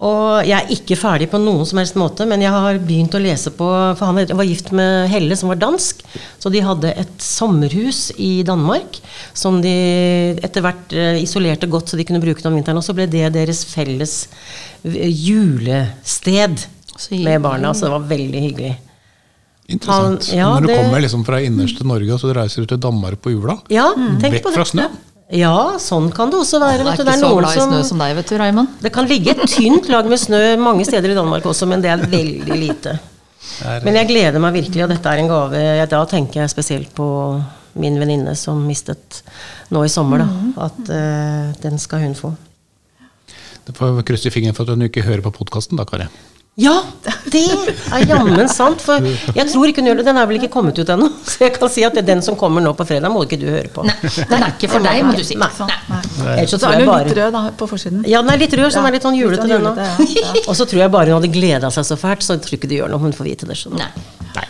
Og 0.04 0.44
jeg 0.44 0.58
er 0.58 0.72
ikke 0.74 0.98
ferdig 0.98 1.28
på 1.30 1.38
noen 1.38 1.64
som 1.68 1.78
helst 1.78 1.96
måte, 1.96 2.26
men 2.26 2.42
jeg 2.42 2.50
har 2.50 2.78
begynt 2.82 3.14
å 3.14 3.22
lese 3.22 3.52
på 3.54 3.68
For 3.96 4.04
han 4.04 4.18
var 4.36 4.44
gift 4.44 4.72
med 4.74 5.08
Helle, 5.08 5.36
som 5.38 5.52
var 5.52 5.60
dansk. 5.62 6.02
Så 6.42 6.50
de 6.50 6.60
hadde 6.64 6.92
et 6.98 7.14
sommerhus 7.22 8.10
i 8.18 8.42
Danmark 8.46 8.98
som 9.32 9.60
de 9.62 9.74
etter 10.42 10.64
hvert 10.64 10.92
eh, 10.92 11.22
isolerte 11.22 11.70
godt, 11.70 11.88
så 11.88 11.96
de 11.96 12.04
kunne 12.04 12.22
bruke 12.22 12.42
det 12.42 12.50
om 12.50 12.58
vinteren. 12.58 12.80
Og 12.80 12.84
så 12.84 12.96
ble 12.96 13.06
det 13.06 13.32
deres 13.36 13.64
felles 13.70 14.28
eh, 14.84 15.08
julested 15.08 16.66
med 17.14 17.40
barna. 17.46 17.72
Så 17.72 17.86
det 17.86 17.94
var 17.94 18.10
veldig 18.10 18.44
hyggelig. 18.48 18.74
Interessant. 19.68 20.28
Han- 20.28 20.36
ja, 20.38 20.48
Når 20.54 20.60
du 20.60 20.66
det- 20.66 20.76
kommer 20.76 21.00
liksom 21.00 21.24
fra 21.24 21.40
innerste 21.40 21.84
Norge 21.88 22.12
og 22.12 22.20
så 22.20 22.34
reiser 22.36 22.60
du 22.62 22.66
til 22.66 22.78
Danmark 22.78 23.20
på 23.22 23.30
jula. 23.32 23.58
Ja, 23.70 23.92
tenk 24.20 24.34
Vekk 24.34 24.42
på 24.44 24.52
fra 24.52 24.62
det. 24.64 24.72
snø. 24.72 24.88
Ja, 25.32 25.78
sånn 25.80 26.12
kan 26.12 26.28
det 26.30 26.36
også 26.38 26.60
være. 26.60 26.78
Det 26.84 26.86
er 26.86 26.92
ikke 26.92 27.04
Det 27.04 27.14
er 27.14 27.22
så 27.24 27.38
glad 27.38 27.56
i 27.56 27.60
snø 27.60 27.82
som 27.88 27.98
deg, 27.98 28.14
vet 28.16 28.28
du, 28.28 28.36
Raymond. 28.38 28.68
Det 28.82 28.92
kan 28.92 29.06
ligge 29.08 29.30
et 29.30 29.48
tynt 29.48 29.88
lag 29.88 30.04
med 30.06 30.18
snø 30.20 30.56
mange 30.60 30.84
steder 30.84 31.10
i 31.10 31.14
Danmark 31.14 31.42
også, 31.44 31.66
men 31.66 31.80
det 31.80 31.90
er 31.90 31.96
veldig 32.06 32.58
lite. 32.60 32.98
Men 33.84 33.94
jeg 33.94 34.08
gleder 34.08 34.38
meg 34.40 34.52
virkelig, 34.54 34.82
og 34.84 34.88
dette 34.90 35.06
er 35.06 35.18
en 35.18 35.28
gave. 35.28 35.88
Da 35.88 36.04
tenker 36.04 36.40
jeg 36.42 36.50
spesielt 36.50 36.94
på 36.94 37.42
min 37.76 37.98
venninne 37.98 38.36
som 38.36 38.60
mistet 38.66 39.22
nå 39.70 39.82
i 39.84 39.88
sommer, 39.88 40.18
da. 40.18 40.28
At 40.66 40.78
uh, 40.90 41.52
den 41.62 41.78
skal 41.78 42.00
hun 42.00 42.14
få. 42.14 42.36
Du 43.66 43.72
får 43.72 44.02
krysse 44.04 44.30
fingeren 44.30 44.54
for 44.54 44.64
at 44.64 44.76
hun 44.76 44.82
ikke 44.82 45.02
hører 45.02 45.22
på 45.22 45.32
podkasten, 45.32 45.76
da, 45.76 45.84
Kari. 45.84 46.06
Ja, 46.54 46.74
det 47.34 47.40
er 47.90 48.04
jammen 48.06 48.46
sant. 48.50 48.82
For 48.84 49.02
jeg 49.02 49.46
tror 49.50 49.66
ikke 49.66 49.82
hun 49.82 49.88
gjør 49.90 49.98
det. 49.98 50.04
Den 50.06 50.18
er 50.20 50.28
vel 50.30 50.38
ikke 50.38 50.52
kommet 50.54 50.78
ut 50.78 50.90
ennå. 50.94 51.08
Så 51.26 51.42
jeg 51.42 51.54
kan 51.56 51.72
si 51.72 51.82
at 51.86 51.96
det 51.96 52.04
er 52.04 52.08
den 52.12 52.22
som 52.22 52.36
kommer 52.38 52.62
nå 52.62 52.70
på 52.78 52.86
fredag, 52.86 53.10
må 53.10 53.24
ikke 53.26 53.40
du 53.40 53.48
høre 53.50 53.70
på. 53.74 53.82
Nei, 53.88 53.96
den 54.30 54.36
er 54.38 54.52
ikke 54.52 54.70
for 54.70 54.86
deg, 54.86 55.00
må 55.02 55.16
du 55.18 55.24
si. 55.26 55.34
Nei. 55.40 55.50
Sånn, 55.56 55.72
nei. 55.90 56.00
Ellers 56.36 56.54
så 56.54 56.60
tror 56.62 56.76
jeg 56.76 56.86
bare 56.86 57.08
litt 57.08 57.18
rød 57.18 57.34
da, 57.34 57.42
på 57.58 57.68
forsiden. 57.72 58.06
Ja, 58.06 58.22
den 58.22 58.30
er 58.36 58.42
litt 58.44 58.54
rød, 58.54 58.68
så 58.70 58.78
den 58.78 58.90
er 58.92 58.96
litt 58.98 59.08
sånn 59.08 59.18
julete, 59.18 59.48
den 59.50 59.66
òg. 59.72 59.82
ja, 59.82 60.30
ja. 60.30 60.44
Og 60.44 60.54
så 60.54 60.68
tror 60.70 60.84
jeg 60.84 60.94
bare 60.94 61.10
hun 61.10 61.18
hadde 61.18 61.32
gleda 61.34 61.72
seg 61.74 61.90
så 61.90 61.98
fælt, 61.98 62.22
så 62.22 62.38
jeg 62.38 62.46
tror 62.46 62.58
ikke 62.60 62.70
det 62.70 62.78
gjør 62.78 62.94
noe 62.94 63.02
om 63.02 63.08
hun 63.08 63.18
får 63.18 63.30
vite 63.32 63.50
det. 63.50 63.58
Sånn. 63.58 63.74
du. 63.74 64.30
Nei. 64.38 64.46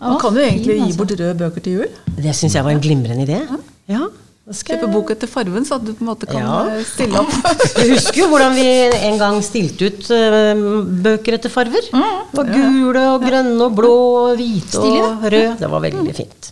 Man 0.00 0.18
kan 0.20 0.36
jo 0.36 0.48
egentlig 0.48 0.78
gi 0.78 0.82
altså. 0.86 0.98
bort 1.02 1.16
røde 1.18 1.36
bøker 1.44 1.68
til 1.68 1.80
jul. 1.82 1.94
Det 2.16 2.36
syns 2.40 2.56
jeg 2.56 2.64
var 2.64 2.72
en 2.72 2.84
glimrende 2.84 3.28
idé. 3.28 3.44
Ja, 3.92 4.08
Kjøpe 4.42 4.88
bok 4.90 5.10
etter 5.14 5.30
farven, 5.30 5.62
så 5.64 5.76
at 5.78 5.84
du 5.86 5.92
på 5.94 6.02
en 6.02 6.08
måte 6.10 6.26
kan 6.26 6.42
Ja. 6.42 6.54
eh, 6.74 6.82
stille 6.84 7.20
opp. 7.20 7.30
Du 7.78 7.82
husker 7.92 8.24
jo 8.24 8.28
hvordan 8.32 8.56
vi 8.58 8.64
en 9.06 9.18
gang 9.20 9.38
stilte 9.46 9.86
ut 9.86 10.10
eh, 10.10 10.62
bøker 11.04 11.36
etter 11.38 11.52
farver. 11.52 11.86
Det 11.92 12.40
var 12.40 12.50
gule 12.50 13.04
og 13.14 13.22
grønne 13.22 13.60
og 13.68 13.76
blå 13.78 13.92
og 14.26 14.36
hvite 14.40 14.74
Stilig, 14.80 15.02
og 15.06 15.22
røde. 15.30 15.56
Det 15.62 15.70
var 15.70 15.80
veldig 15.86 16.14
fint. 16.16 16.50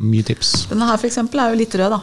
Mye 0.00 0.24
tips. 0.28 0.66
Denne 0.72 0.88
her 0.88 0.96
for 1.00 1.06
eksempel 1.08 1.40
er 1.40 1.52
jo 1.52 1.60
litt 1.60 1.74
rød, 1.80 1.90
da. 1.94 2.00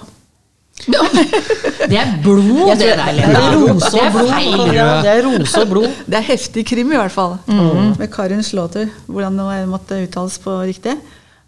Det 0.83 1.97
er 1.99 2.13
blod, 2.23 2.71
det 2.79 2.87
er, 2.93 3.01
det 3.13 3.27
er 3.29 3.51
rose 3.53 3.91
og 4.01 4.15
blod. 4.15 4.71
Ja, 4.73 4.85
det 5.05 5.11
er 5.11 5.19
rose 5.27 5.61
og 5.61 5.67
blod. 5.69 5.89
Det 6.09 6.17
er 6.17 6.25
heftig 6.25 6.63
krim, 6.69 6.89
i 6.93 6.97
hvert 6.97 7.13
fall. 7.13 7.35
Med 7.99 8.09
Karin 8.13 8.41
Slåtter, 8.45 8.89
hvordan 9.05 9.37
det 9.37 9.59
måtte 9.69 9.99
uttales 10.07 10.39
på 10.41 10.55
riktig. 10.65 10.95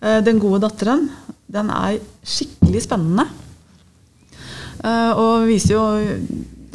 Eh, 0.02 0.22
Den 0.26 0.40
gode 0.40 0.62
datteren, 0.66 1.10
den 1.52 1.70
er 1.70 2.00
skikkelig 2.26 2.84
spennende. 2.88 3.28
Eh, 4.84 5.12
Og 5.16 5.48
viser 5.48 5.76
jo, 5.76 5.86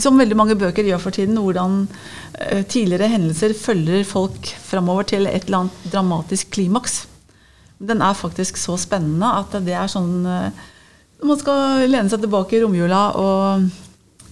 som 0.00 0.16
veldig 0.18 0.36
mange 0.38 0.56
bøker 0.56 0.86
gjør 0.88 1.00
for 1.02 1.10
tiden, 1.12 1.36
hvordan 1.36 1.86
eh, 2.40 2.62
tidligere 2.64 3.10
hendelser 3.12 3.52
følger 3.54 4.04
folk 4.08 4.48
framover 4.64 5.04
til 5.12 5.26
et 5.28 5.44
eller 5.46 5.64
annet 5.66 5.90
dramatisk 5.92 6.50
klimaks. 6.56 7.02
Den 7.80 8.00
er 8.04 8.12
faktisk 8.16 8.56
så 8.60 8.76
spennende 8.80 9.28
at 9.40 9.54
det 9.64 9.72
er 9.72 9.88
sånn 9.88 10.18
Man 11.22 11.36
skal 11.40 11.86
lene 11.88 12.08
seg 12.12 12.20
tilbake 12.20 12.56
i 12.56 12.60
romjula 12.62 12.98
og 13.16 13.62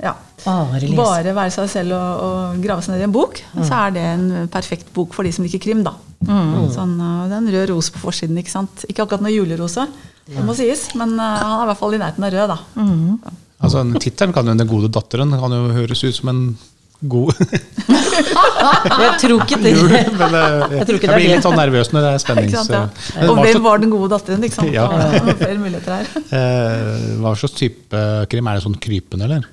ja, 0.00 0.12
Bare 0.44 0.88
bare 0.96 1.32
være 1.36 1.52
seg 1.52 1.68
selv 1.72 1.92
og, 1.96 2.20
og 2.26 2.60
grave 2.64 2.84
seg 2.84 2.92
ned 2.94 3.00
i 3.00 3.06
en 3.08 3.12
bok, 3.16 3.40
så 3.64 3.80
er 3.86 3.90
det 3.96 4.02
en 4.04 4.48
perfekt 4.52 4.92
bok 4.96 5.12
for 5.16 5.24
de 5.24 5.32
som 5.32 5.44
liker 5.44 5.60
krim. 5.64 5.80
da. 5.84 5.94
Sånn, 6.26 6.96
uh, 7.00 7.26
det 7.28 7.34
er 7.36 7.40
en 7.42 7.52
rød 7.54 7.68
rose 7.70 7.92
på 7.94 8.00
forsiden. 8.02 8.38
Ikke 8.42 8.50
sant? 8.50 8.84
Ikke 8.90 9.04
akkurat 9.06 9.22
noe 9.22 9.32
julerose, 9.32 9.84
det 10.28 10.42
må 10.44 10.54
sies, 10.58 10.88
men 10.98 11.14
uh, 11.16 11.36
han 11.38 11.60
er 11.60 11.66
i 11.66 11.68
hvert 11.70 11.78
fall 11.80 11.94
i 11.94 12.00
nærheten 12.02 12.26
av 12.26 12.34
rød. 12.34 12.48
da. 12.54 13.36
Altså, 13.58 13.84
Tittelen 13.98 14.32
kan 14.34 14.46
jo 14.46 14.54
'Den 14.54 14.68
gode 14.70 14.90
datteren' 14.94 15.32
kan 15.40 15.50
jo 15.50 15.72
høres 15.74 16.04
ut 16.04 16.14
som 16.14 16.28
en 16.30 16.42
god 17.08 17.30
Jeg 18.18 19.12
tror 19.22 19.42
ikke 19.44 19.58
det. 19.62 19.72
jul. 19.78 19.90
Men 19.90 20.34
eh, 20.34 20.78
Jeg 20.78 20.86
tror 20.86 20.96
ikke 20.98 21.06
jeg 21.06 21.12
er 21.12 21.18
blir 21.18 21.28
det. 21.28 21.34
litt 21.36 21.46
sånn 21.46 21.58
nervøs 21.58 21.90
når 21.94 22.06
det 22.06 22.10
er 22.14 22.22
sant, 22.22 22.70
ja. 22.74 22.82
Men 23.18 23.30
Og 23.30 23.38
hvem 23.42 23.62
var 23.62 23.78
den 23.82 23.90
gode 23.92 24.08
datteren? 24.14 24.42
ikke 24.46 24.58
sant? 24.58 24.72
Ja. 24.74 24.86
Og 25.22 25.30
flere 25.38 25.58
muligheter 25.62 25.94
her. 25.94 26.06
eh, 26.38 27.18
Hva 27.22 27.34
slags 27.38 27.54
type 27.58 28.02
krim? 28.30 28.46
Er 28.50 28.58
det 28.58 28.64
sånn 28.66 28.78
krypende, 28.82 29.28
eller? 29.28 29.46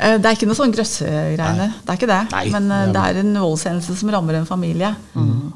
Eh, 0.00 0.16
Det 0.18 0.26
er 0.30 0.36
ikke 0.36 0.46
noe 0.48 0.56
sånn 0.56 0.72
grøssegreiene. 0.72 1.66
Det 1.84 1.92
er 1.92 1.98
ikke 1.98 2.08
det. 2.10 2.20
Nei, 2.32 2.44
Men 2.54 2.70
eh, 2.72 2.86
det 2.92 2.96
er- 3.02 3.14
er 3.16 3.20
en 3.20 3.34
voldshendelse 3.36 3.96
som 4.00 4.08
rammer 4.10 4.34
en 4.38 4.46
familie. 4.48 4.94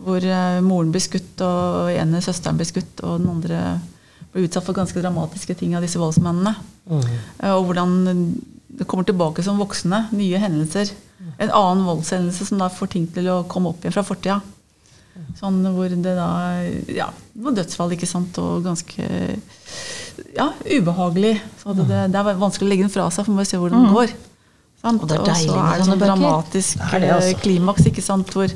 Hvor 0.05 0.23
eh, 0.23 0.61
moren 0.61 0.93
blir 0.93 1.01
skutt, 1.01 1.41
og 1.41 1.91
ene 1.91 2.21
søsteren 2.21 2.57
blir 2.61 2.67
skutt, 2.69 3.01
og 3.03 3.21
den 3.21 3.29
andre 3.31 3.81
blir 4.35 4.49
utsatt 4.49 4.65
for 4.67 4.75
ganske 4.75 5.01
dramatiske 5.01 5.57
ting 5.57 5.75
av 5.77 5.83
disse 5.83 5.97
voldsmennene. 5.99 6.55
Eh, 6.91 7.51
Og 7.55 7.65
hvordan 7.73 8.35
det 8.77 8.87
kommer 8.87 9.05
tilbake 9.07 9.43
som 9.43 9.59
voksne. 9.59 10.09
Nye 10.13 10.39
hendelser. 10.39 10.91
En 11.39 11.51
annen 11.51 11.85
voldshendelse 11.87 12.45
som 12.47 12.59
da 12.59 12.69
får 12.69 12.89
ting 12.91 13.07
til 13.15 13.25
å 13.31 13.45
komme 13.49 13.69
opp 13.71 13.81
igjen 13.83 13.93
fra 13.95 14.03
fortida. 14.03 14.41
Sånn 15.39 15.63
hvor 15.75 15.89
det 15.89 16.03
da 16.03 16.61
Ja, 16.93 17.09
noe 17.39 17.55
dødsfall, 17.55 17.93
ikke 17.95 18.07
sant, 18.11 18.37
og 18.39 18.65
ganske 18.65 19.39
ja, 20.37 20.49
ubehagelig. 20.67 21.41
Så 21.63 21.75
det, 21.77 21.87
det 22.13 22.19
er 22.19 22.35
vanskelig 22.39 22.67
å 22.67 22.71
legge 22.71 22.83
den 22.87 22.91
fra 22.93 23.09
seg, 23.11 23.25
for 23.25 23.33
man 23.33 23.45
må 23.45 23.47
se 23.49 23.57
hvordan 23.59 23.87
det 23.87 23.95
går. 23.95 24.13
Sant? 24.85 25.00
Og 25.03 25.09
det 25.11 25.17
er 25.17 25.25
Og 25.25 25.26
så 25.26 25.33
deilig 25.33 25.57
med 25.57 25.64
er 25.64 25.75
det 25.75 25.88
sånne 25.88 25.91
sånn 25.91 25.99
bøker. 25.99 26.14
dramatisk 26.14 26.79
Det 26.79 26.93
er 26.93 27.05
det, 27.07 27.11
altså. 27.17 27.43
klimaks, 27.43 27.91
ikke 27.91 28.05
sant, 28.05 28.33
hvor 28.37 28.55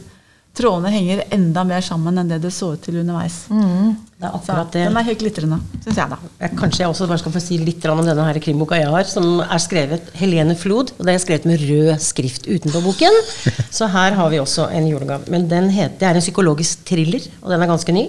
trådene 0.58 0.90
henger 0.90 1.20
enda 1.36 1.62
mer 1.62 1.84
sammen 1.86 2.18
enn 2.18 2.30
det 2.32 2.40
det 2.42 2.50
så 2.50 2.72
ut 2.74 2.80
til 2.82 2.96
underveis. 2.98 3.36
Det 3.48 4.26
er 4.26 4.40
Så 4.42 4.56
det. 4.72 4.82
den 4.88 4.96
er 4.98 5.06
helt 5.06 5.20
glitrende, 5.22 5.58
syns 5.84 6.00
jeg, 6.00 6.10
da. 6.10 6.18
Jeg, 6.40 6.56
kanskje 6.58 6.82
jeg 6.82 6.90
også 6.90 7.06
bare 7.06 7.20
skal 7.22 7.34
få 7.36 7.42
si 7.44 7.58
litt 7.62 7.84
om 7.86 8.02
denne 8.02 8.24
her 8.26 8.40
krimboka 8.42 8.74
jeg 8.80 8.90
har, 8.90 9.04
som 9.06 9.38
er 9.44 9.62
skrevet 9.62 10.10
Helene 10.18 10.56
Flod. 10.58 10.90
Og 10.98 11.06
det 11.06 11.14
er 11.14 11.22
skrevet 11.22 11.46
med 11.46 11.62
rød 11.62 11.92
skrift 12.02 12.48
utenpå 12.50 12.82
boken. 12.82 13.20
Så 13.78 13.86
her 13.86 14.18
har 14.18 14.30
vi 14.34 14.40
også 14.42 14.66
en 14.74 14.88
julegave. 14.90 15.30
Men 15.30 15.46
den 15.48 15.70
heter, 15.70 15.94
det 16.00 16.10
er 16.10 16.18
en 16.18 16.26
psykologisk 16.26 16.82
thriller, 16.90 17.22
og 17.42 17.50
den 17.54 17.62
er 17.62 17.70
ganske 17.70 17.94
ny. 17.94 18.08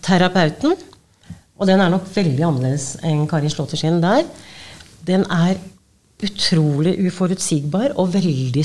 'Terapeuten'. 0.00 0.76
Og 1.58 1.66
den 1.66 1.80
er 1.80 1.90
nok 1.90 2.06
veldig 2.14 2.42
annerledes 2.42 2.96
enn 3.02 3.26
Kari 3.30 3.50
Slåtter 3.50 3.78
sin 3.78 4.00
der. 4.02 4.24
Den 5.06 5.26
er 5.30 5.58
utrolig 6.24 6.96
uforutsigbar 7.06 7.94
og 8.00 8.12
veldig 8.14 8.64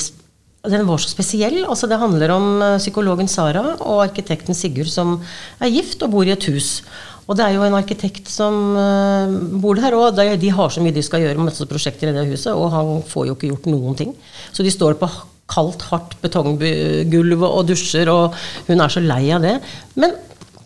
den 0.68 0.84
var 0.88 1.00
så 1.00 1.08
spesiell. 1.08 1.64
altså 1.64 1.88
Det 1.88 2.00
handler 2.00 2.34
om 2.36 2.62
eh, 2.62 2.78
psykologen 2.82 3.30
Sara 3.32 3.78
og 3.80 4.04
arkitekten 4.04 4.54
Sigurd 4.54 4.92
som 4.92 5.22
er 5.62 5.72
gift 5.72 6.04
og 6.04 6.12
bor 6.12 6.28
i 6.28 6.34
et 6.36 6.50
hus. 6.52 6.84
Og 7.30 7.38
det 7.38 7.46
er 7.46 7.54
jo 7.56 7.64
en 7.64 7.78
arkitekt 7.78 8.28
som 8.28 8.76
eh, 8.76 9.36
bor 9.62 9.80
der, 9.80 9.96
og 9.96 10.18
de 10.18 10.50
har 10.50 10.70
så 10.70 10.84
mye 10.84 10.96
de 10.96 11.04
skal 11.06 11.24
gjøre 11.24 11.38
med 11.38 11.52
masse 11.52 11.68
prosjekter 11.70 12.10
i 12.10 12.16
det 12.16 12.26
huset, 12.28 12.52
og 12.52 12.72
han 12.74 13.04
får 13.08 13.30
jo 13.30 13.36
ikke 13.38 13.52
gjort 13.54 13.70
noen 13.72 13.96
ting. 13.96 14.16
Så 14.52 14.66
de 14.66 14.74
står 14.74 14.98
på 15.00 15.08
kaldt, 15.50 15.86
hardt 15.94 16.18
betonggulv 16.22 17.46
og 17.46 17.62
dusjer, 17.70 18.10
og 18.12 18.36
hun 18.68 18.84
er 18.84 18.92
så 18.92 19.04
lei 19.06 19.30
av 19.32 19.46
det. 19.46 19.56
Men 19.96 20.18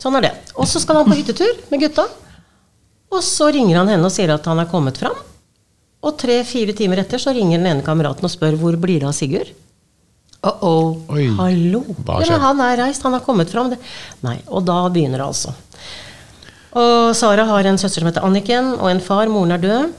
sånn 0.01 0.17
er 0.17 0.25
det. 0.25 0.33
Og 0.57 0.65
så 0.67 0.81
skal 0.81 1.01
han 1.01 1.11
på 1.11 1.19
hyttetur 1.19 1.53
med 1.69 1.85
gutta. 1.85 2.07
Og 3.13 3.21
så 3.21 3.51
ringer 3.53 3.83
han 3.83 3.93
henne 3.93 4.09
og 4.09 4.15
sier 4.15 4.33
at 4.33 4.49
han 4.49 4.63
er 4.63 4.71
kommet 4.71 4.97
fram. 4.97 5.21
Og 6.03 6.17
tre-fire 6.19 6.75
timer 6.75 7.03
etter 7.03 7.21
så 7.21 7.31
ringer 7.35 7.61
den 7.61 7.69
ene 7.69 7.85
kameraten 7.85 8.27
og 8.27 8.31
spør 8.31 8.57
hvor 8.59 8.75
blir 8.79 8.99
det 9.03 9.07
av 9.07 9.15
Sigurd. 9.15 9.53
Uh 10.43 10.51
-oh. 10.59 11.01
Oi. 11.07 11.27
Hallo! 11.37 11.83
Ja, 12.05 12.19
men 12.19 12.41
han 12.41 12.61
er 12.61 12.77
reist, 12.77 13.03
han 13.03 13.13
har 13.13 13.21
kommet 13.21 13.49
fram. 13.49 13.73
Nei, 14.21 14.37
og 14.47 14.65
da 14.65 14.89
begynner 14.89 15.17
det 15.17 15.25
altså. 15.25 15.53
Og 16.73 17.15
Sara 17.15 17.45
har 17.45 17.65
en 17.65 17.77
søster 17.77 18.01
som 18.01 18.07
heter 18.07 18.25
Anniken, 18.25 18.73
og 18.73 18.89
en 18.91 18.99
far. 18.99 19.27
Moren 19.27 19.51
er 19.51 19.57
død. 19.57 19.93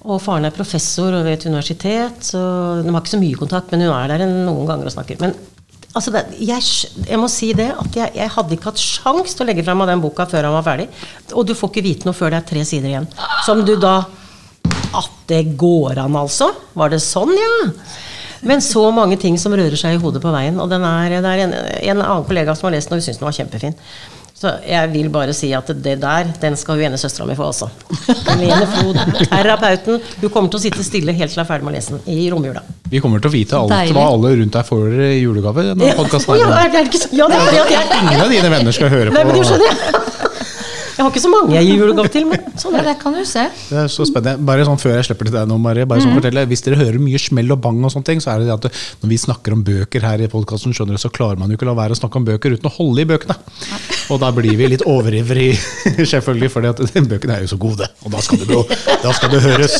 Og 0.00 0.20
faren 0.22 0.44
er 0.44 0.50
professor 0.50 1.12
ved 1.12 1.32
et 1.32 1.46
universitet, 1.46 2.22
så 2.24 2.82
de 2.82 2.90
har 2.90 3.00
ikke 3.00 3.16
så 3.16 3.20
mye 3.20 3.36
kontakt, 3.36 3.70
men 3.70 3.84
hun 3.84 3.92
er 3.92 4.08
der 4.08 4.26
noen 4.26 4.66
ganger 4.66 4.88
og 4.88 4.92
snakker. 4.92 5.20
Men 5.20 5.34
altså, 5.94 6.10
det, 6.10 6.24
jeg, 6.40 6.62
jeg 7.08 7.18
må 7.20 7.28
si 7.28 7.52
det, 7.52 7.68
at 7.78 7.96
jeg, 7.96 8.12
jeg 8.16 8.32
hadde 8.36 8.56
ikke 8.56 8.70
hatt 8.70 8.80
sjans 8.80 9.34
til 9.34 9.44
å 9.44 9.48
legge 9.50 9.64
frem 9.66 9.80
av 9.80 9.88
den 9.92 10.00
boka 10.00 10.26
før 10.26 10.48
han 10.48 10.56
var 10.56 10.64
ferdig. 10.64 10.88
Og 11.32 11.46
du 11.46 11.54
får 11.54 11.72
ikke 11.72 11.84
vite 11.84 12.08
noe 12.08 12.16
før 12.16 12.32
det 12.32 12.40
er 12.40 12.48
tre 12.48 12.64
sider 12.64 12.88
igjen. 12.88 13.10
Som 13.44 13.64
du 13.64 13.76
da 13.76 14.02
At 14.96 15.10
det 15.30 15.42
går 15.60 16.00
an, 16.02 16.16
altså? 16.18 16.50
Var 16.74 16.90
det 16.94 17.02
sånn, 17.04 17.34
ja? 17.38 17.74
Men 18.42 18.62
så 18.64 18.86
mange 18.94 19.18
ting 19.20 19.36
som 19.38 19.52
rører 19.52 19.76
seg 19.76 19.98
i 19.98 20.00
hodet 20.00 20.22
på 20.24 20.32
veien. 20.32 20.56
Og 20.62 20.70
den 20.72 20.84
er, 20.86 21.18
det 21.20 21.34
er 21.34 21.42
en, 21.44 21.52
en 21.54 22.00
annen 22.00 22.24
kollega 22.26 22.54
som 22.56 22.70
har 22.70 22.78
lest 22.78 22.88
den, 22.88 22.96
og 22.96 23.02
hun 23.02 23.06
syns 23.06 23.20
den 23.20 23.28
var 23.28 23.36
kjempefin. 23.36 23.76
Så 24.40 24.48
jeg 24.64 24.88
vil 24.94 25.10
bare 25.12 25.34
si 25.36 25.50
at 25.52 25.68
det 25.84 25.98
der, 26.00 26.30
den 26.40 26.54
skal 26.56 26.78
hun 26.78 26.86
ene 26.86 26.96
søstera 27.00 27.26
mi 27.28 27.34
få, 27.36 27.50
altså. 27.50 27.68
Helene 28.30 28.64
Flod, 28.72 28.96
terapeuten. 29.28 29.98
Hun 30.22 30.32
kommer 30.32 30.48
til 30.48 30.56
å 30.56 30.62
sitte 30.62 30.86
stille 30.86 31.12
helt 31.12 31.28
til 31.34 31.42
hun 31.42 31.44
er 31.44 31.50
ferdig 31.50 31.66
med 31.68 31.74
å 31.74 31.76
lese 31.76 31.98
den 31.98 32.16
i 32.16 32.30
romjula. 32.32 32.62
Vi 32.88 33.02
kommer 33.04 33.20
til 33.20 33.28
å 33.28 33.34
vite 33.34 33.58
alt 33.58 33.74
Deilig. 33.74 33.92
hva 33.98 34.06
alle 34.14 34.32
rundt 34.40 34.56
deg 34.56 34.70
får 34.70 34.96
i 34.96 35.10
julegave. 35.20 35.66
i 35.66 35.74
denne 35.74 35.92
podcasten 35.98 36.32
Å 36.32 36.38
ja, 36.40 36.48
det 36.72 36.80
er 36.80 36.88
ikke 36.88 37.02
så? 37.04 37.12
Ja, 37.12 37.28
det 37.28 37.36
er 37.36 37.44
fordi 37.50 37.60
at 37.66 37.74
jeg 37.76 38.00
Ingen 38.00 38.24
av 38.24 38.32
dine 38.32 38.54
venner 38.56 38.74
skal 38.80 38.90
høre 38.96 39.12
Nei, 39.12 39.26
men 39.28 39.36
du 39.36 39.44
skjønner 39.44 40.08
Jeg 41.00 41.06
har 41.06 41.12
ikke 41.14 41.22
så 41.24 41.30
mange 41.32 41.54
jeg 41.56 41.64
gir 41.64 41.78
julegave 41.80 42.10
til, 42.12 42.26
men 42.28 42.42
sånn 42.60 42.74
er 42.76 42.84
det. 42.90 42.94
kan 43.00 43.14
du 43.16 43.22
se. 43.24 43.46
Det 43.70 43.78
er 43.80 43.86
så 43.88 44.04
spennende. 44.04 44.44
Bare 44.44 44.66
sånn 44.68 44.76
Før 44.80 44.98
jeg 44.98 45.06
slipper 45.08 45.30
til 45.30 45.36
deg 45.38 45.48
nå, 45.48 45.56
Marie, 45.62 45.86
bare 45.88 46.04
sånn 46.04 46.12
fortelle, 46.18 46.42
hvis 46.50 46.60
dere 46.66 46.76
hører 46.82 47.00
mye 47.00 47.20
smell 47.22 47.54
og 47.54 47.60
bang, 47.64 47.78
og 47.88 47.92
sånne 47.94 48.08
ting, 48.10 48.20
så 48.20 48.34
er 48.34 48.42
det 48.44 48.50
det 48.50 48.56
at 48.58 48.82
når 49.00 49.12
vi 49.14 49.18
snakker 49.22 49.56
om 49.56 49.62
bøker 49.64 50.04
her 50.04 50.20
i 50.20 50.28
podkasten, 50.28 50.74
så 50.76 51.08
klarer 51.08 51.40
man 51.40 51.48
jo 51.48 51.56
ikke 51.56 51.68
la 51.70 51.74
være 51.78 51.96
å 51.96 52.00
snakke 52.02 52.20
om 52.20 52.26
bøker 52.28 52.52
uten 52.58 52.68
å 52.68 52.74
holde 52.76 53.06
i 53.06 53.08
bøkene. 53.08 53.36
Og 54.12 54.20
da 54.20 54.28
blir 54.34 54.56
vi 54.60 54.68
litt 54.74 54.84
overivrige, 54.84 55.56
selvfølgelig, 56.12 56.50
for 56.52 56.68
bøkene 57.14 57.38
er 57.38 57.46
jo 57.46 57.50
så 57.54 57.58
gode. 57.64 57.88
Og 58.04 58.12
da 58.12 58.20
skal 58.24 58.42
det, 58.42 58.48
bli- 58.50 58.78
da 59.06 59.14
skal 59.16 59.32
det 59.32 59.40
høres. 59.46 59.76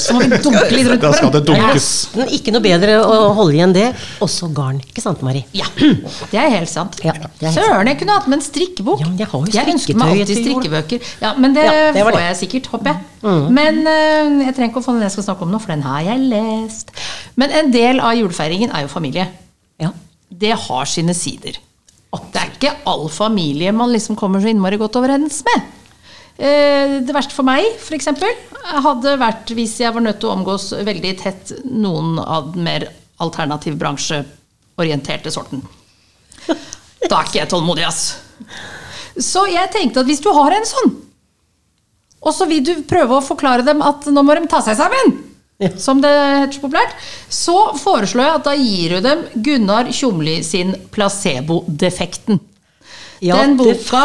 Da 1.05 1.13
skal 1.19 1.33
det 1.37 1.45
dunkes. 1.51 1.91
Men 2.17 2.33
ikke 2.33 2.55
noe 2.57 2.65
bedre 2.65 2.97
å 3.05 3.21
holde 3.37 3.59
igjen 3.59 3.77
det. 3.77 3.89
Også 4.25 4.49
garn. 4.57 4.81
Ikke 4.89 5.05
sant, 5.05 5.21
Mari? 5.27 5.45
Ja, 5.57 5.69
det 5.77 6.41
er 6.41 6.49
helt 6.57 6.71
sant. 6.71 6.97
Ja, 7.05 7.13
det 7.13 7.51
er 7.51 7.51
helt 7.51 7.59
Søren, 7.59 7.91
jeg 7.91 8.01
kunne 8.01 8.17
hatt 8.17 8.29
med 8.31 8.39
en 8.41 8.45
strikkebok. 8.47 9.03
Ja, 9.05 9.11
men 9.11 9.19
jeg 9.21 9.31
har 9.33 9.47
jo 9.51 9.67
ønsker 9.75 9.99
meg 10.01 10.15
alltid 10.15 10.31
til 10.31 10.37
jul. 10.41 10.47
strikkebøker. 10.47 11.10
Ja, 11.21 11.33
men 11.37 11.55
det, 11.57 11.65
Ja, 11.67 11.93
det 11.93 12.03
får 12.05 12.13
det. 12.17 12.23
jeg 12.29 12.37
sikkert, 12.45 12.69
håper 12.73 12.93
jeg. 12.93 13.01
Men 13.53 13.81
uh, 13.87 14.45
jeg 14.47 14.55
trenger 14.57 14.71
ikke 14.71 14.83
å 14.83 14.87
få 14.87 14.95
den 14.97 15.03
jeg 15.07 15.15
skal 15.17 15.27
snakke 15.31 15.45
om 15.47 15.51
nå, 15.53 15.61
for 15.63 15.73
den 15.75 15.83
har 15.87 16.05
jeg 16.07 16.23
lest. 16.31 16.93
Men 17.41 17.51
en 17.51 17.73
del 17.75 18.01
av 18.01 18.15
julefeiringen 18.19 18.71
er 18.75 18.87
jo 18.87 18.93
familie. 18.93 19.27
Ja. 19.83 19.91
Det 20.31 20.55
har 20.69 20.89
sine 20.89 21.15
sider. 21.17 21.59
Det 22.11 22.41
er 22.41 22.49
ikke 22.55 22.73
all 22.91 23.09
familie 23.13 23.71
man 23.75 23.93
liksom 23.95 24.17
kommer 24.19 24.43
så 24.43 24.51
innmari 24.51 24.79
godt 24.81 24.97
overens 24.99 25.43
med. 25.47 25.69
Eh, 26.41 26.97
Det 27.07 27.15
verste 27.15 27.35
for 27.37 27.47
meg, 27.47 27.67
f.eks., 27.79 28.09
hadde 28.85 29.13
vært 29.21 29.51
hvis 29.57 29.77
jeg 29.81 29.93
var 29.95 30.03
nødt 30.05 30.19
til 30.23 30.31
å 30.31 30.35
omgås 30.39 30.71
veldig 30.87 31.13
tett 31.21 31.53
noen 31.65 32.19
av 32.21 32.51
den 32.55 32.65
mer 32.67 32.89
alternativ 33.21 33.77
bransjeorienterte 33.81 35.31
sorten. 35.33 35.63
Da 36.47 37.21
er 37.21 37.27
ikke 37.29 37.41
jeg 37.41 37.51
tålmodig, 37.53 37.85
ass. 37.89 38.17
Så 39.19 39.47
jeg 39.51 39.71
tenkte 39.75 40.03
at 40.03 40.07
hvis 40.11 40.23
du 40.23 40.31
har 40.37 40.55
en 40.55 40.69
sånn, 40.69 40.93
og 42.21 42.35
så 42.37 42.47
vil 42.51 42.63
du 42.65 42.75
prøve 42.89 43.17
å 43.17 43.25
forklare 43.25 43.65
dem 43.65 43.81
at 43.83 44.07
nå 44.13 44.23
må 44.23 44.37
de 44.37 44.47
ta 44.51 44.61
seg 44.65 44.77
sammen, 44.77 45.17
Ja. 45.61 45.69
som 45.77 46.01
det 46.01 46.09
heter 46.09 46.57
så 46.57 46.61
populært, 46.63 46.93
så 47.29 47.57
foreslår 47.77 48.25
jeg 48.25 48.35
at 48.39 48.45
da 48.45 48.55
gir 48.57 48.95
du 48.95 49.01
dem 49.05 49.25
Gunnar 49.45 49.91
Tjomli 49.93 50.39
sin 50.45 50.75
Placebo-defekten. 50.93 52.41
Ja, 53.21 53.37
den 53.43 53.59
boka 53.59 54.05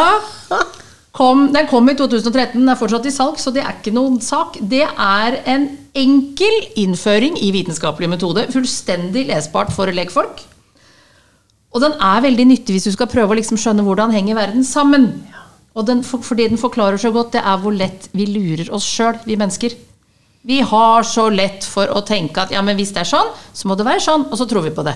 kom, 1.15 1.45
den 1.53 1.67
kom 1.71 1.87
i 1.87 1.95
2013, 1.95 2.59
den 2.59 2.67
er 2.67 2.75
fortsatt 2.75 3.05
i 3.07 3.13
salg, 3.15 3.37
så 3.39 3.53
det 3.55 3.63
er 3.63 3.71
ikke 3.77 3.93
noen 3.95 4.19
sak. 4.19 4.57
Det 4.59 4.83
er 4.83 5.37
en 5.47 5.69
enkel 5.95 6.57
innføring 6.75 7.37
i 7.39 7.53
vitenskapelig 7.55 8.09
metode. 8.11 8.47
Fullstendig 8.51 9.27
lesbart 9.29 9.71
for 9.71 9.87
lekfolk. 9.95 10.43
Og 11.75 11.81
den 11.83 11.95
er 11.99 12.21
veldig 12.23 12.45
nyttig 12.47 12.77
hvis 12.77 12.85
du 12.87 12.93
skal 12.95 13.09
prøve 13.11 13.35
å 13.35 13.37
liksom 13.39 13.59
skjønne 13.59 13.83
hvordan 13.83 14.13
henger 14.15 14.37
verden 14.37 14.63
sammen. 14.63 15.09
Og 15.75 15.83
den, 15.89 16.03
for- 16.07 16.23
fordi 16.23 16.45
den 16.53 16.61
forklarer 16.61 16.95
så 17.01 17.11
godt, 17.11 17.33
det 17.35 17.41
er 17.43 17.57
hvor 17.59 17.75
lett 17.75 18.07
vi 18.15 18.25
lurer 18.31 18.69
oss 18.73 18.85
sjøl, 18.87 19.17
vi 19.27 19.35
mennesker. 19.35 19.75
Vi 20.45 20.61
har 20.61 21.03
så 21.03 21.25
lett 21.33 21.65
for 21.67 21.89
å 21.91 21.99
tenke 22.05 22.45
at 22.45 22.51
ja, 22.53 22.61
men 22.63 22.77
hvis 22.79 22.93
det 22.95 23.01
er 23.03 23.09
sånn, 23.09 23.31
så 23.51 23.67
må 23.67 23.75
det 23.75 23.83
være 23.87 23.99
sånn, 24.05 24.27
og 24.31 24.37
så 24.39 24.45
tror 24.47 24.63
vi 24.63 24.71
på 24.77 24.85
det. 24.87 24.93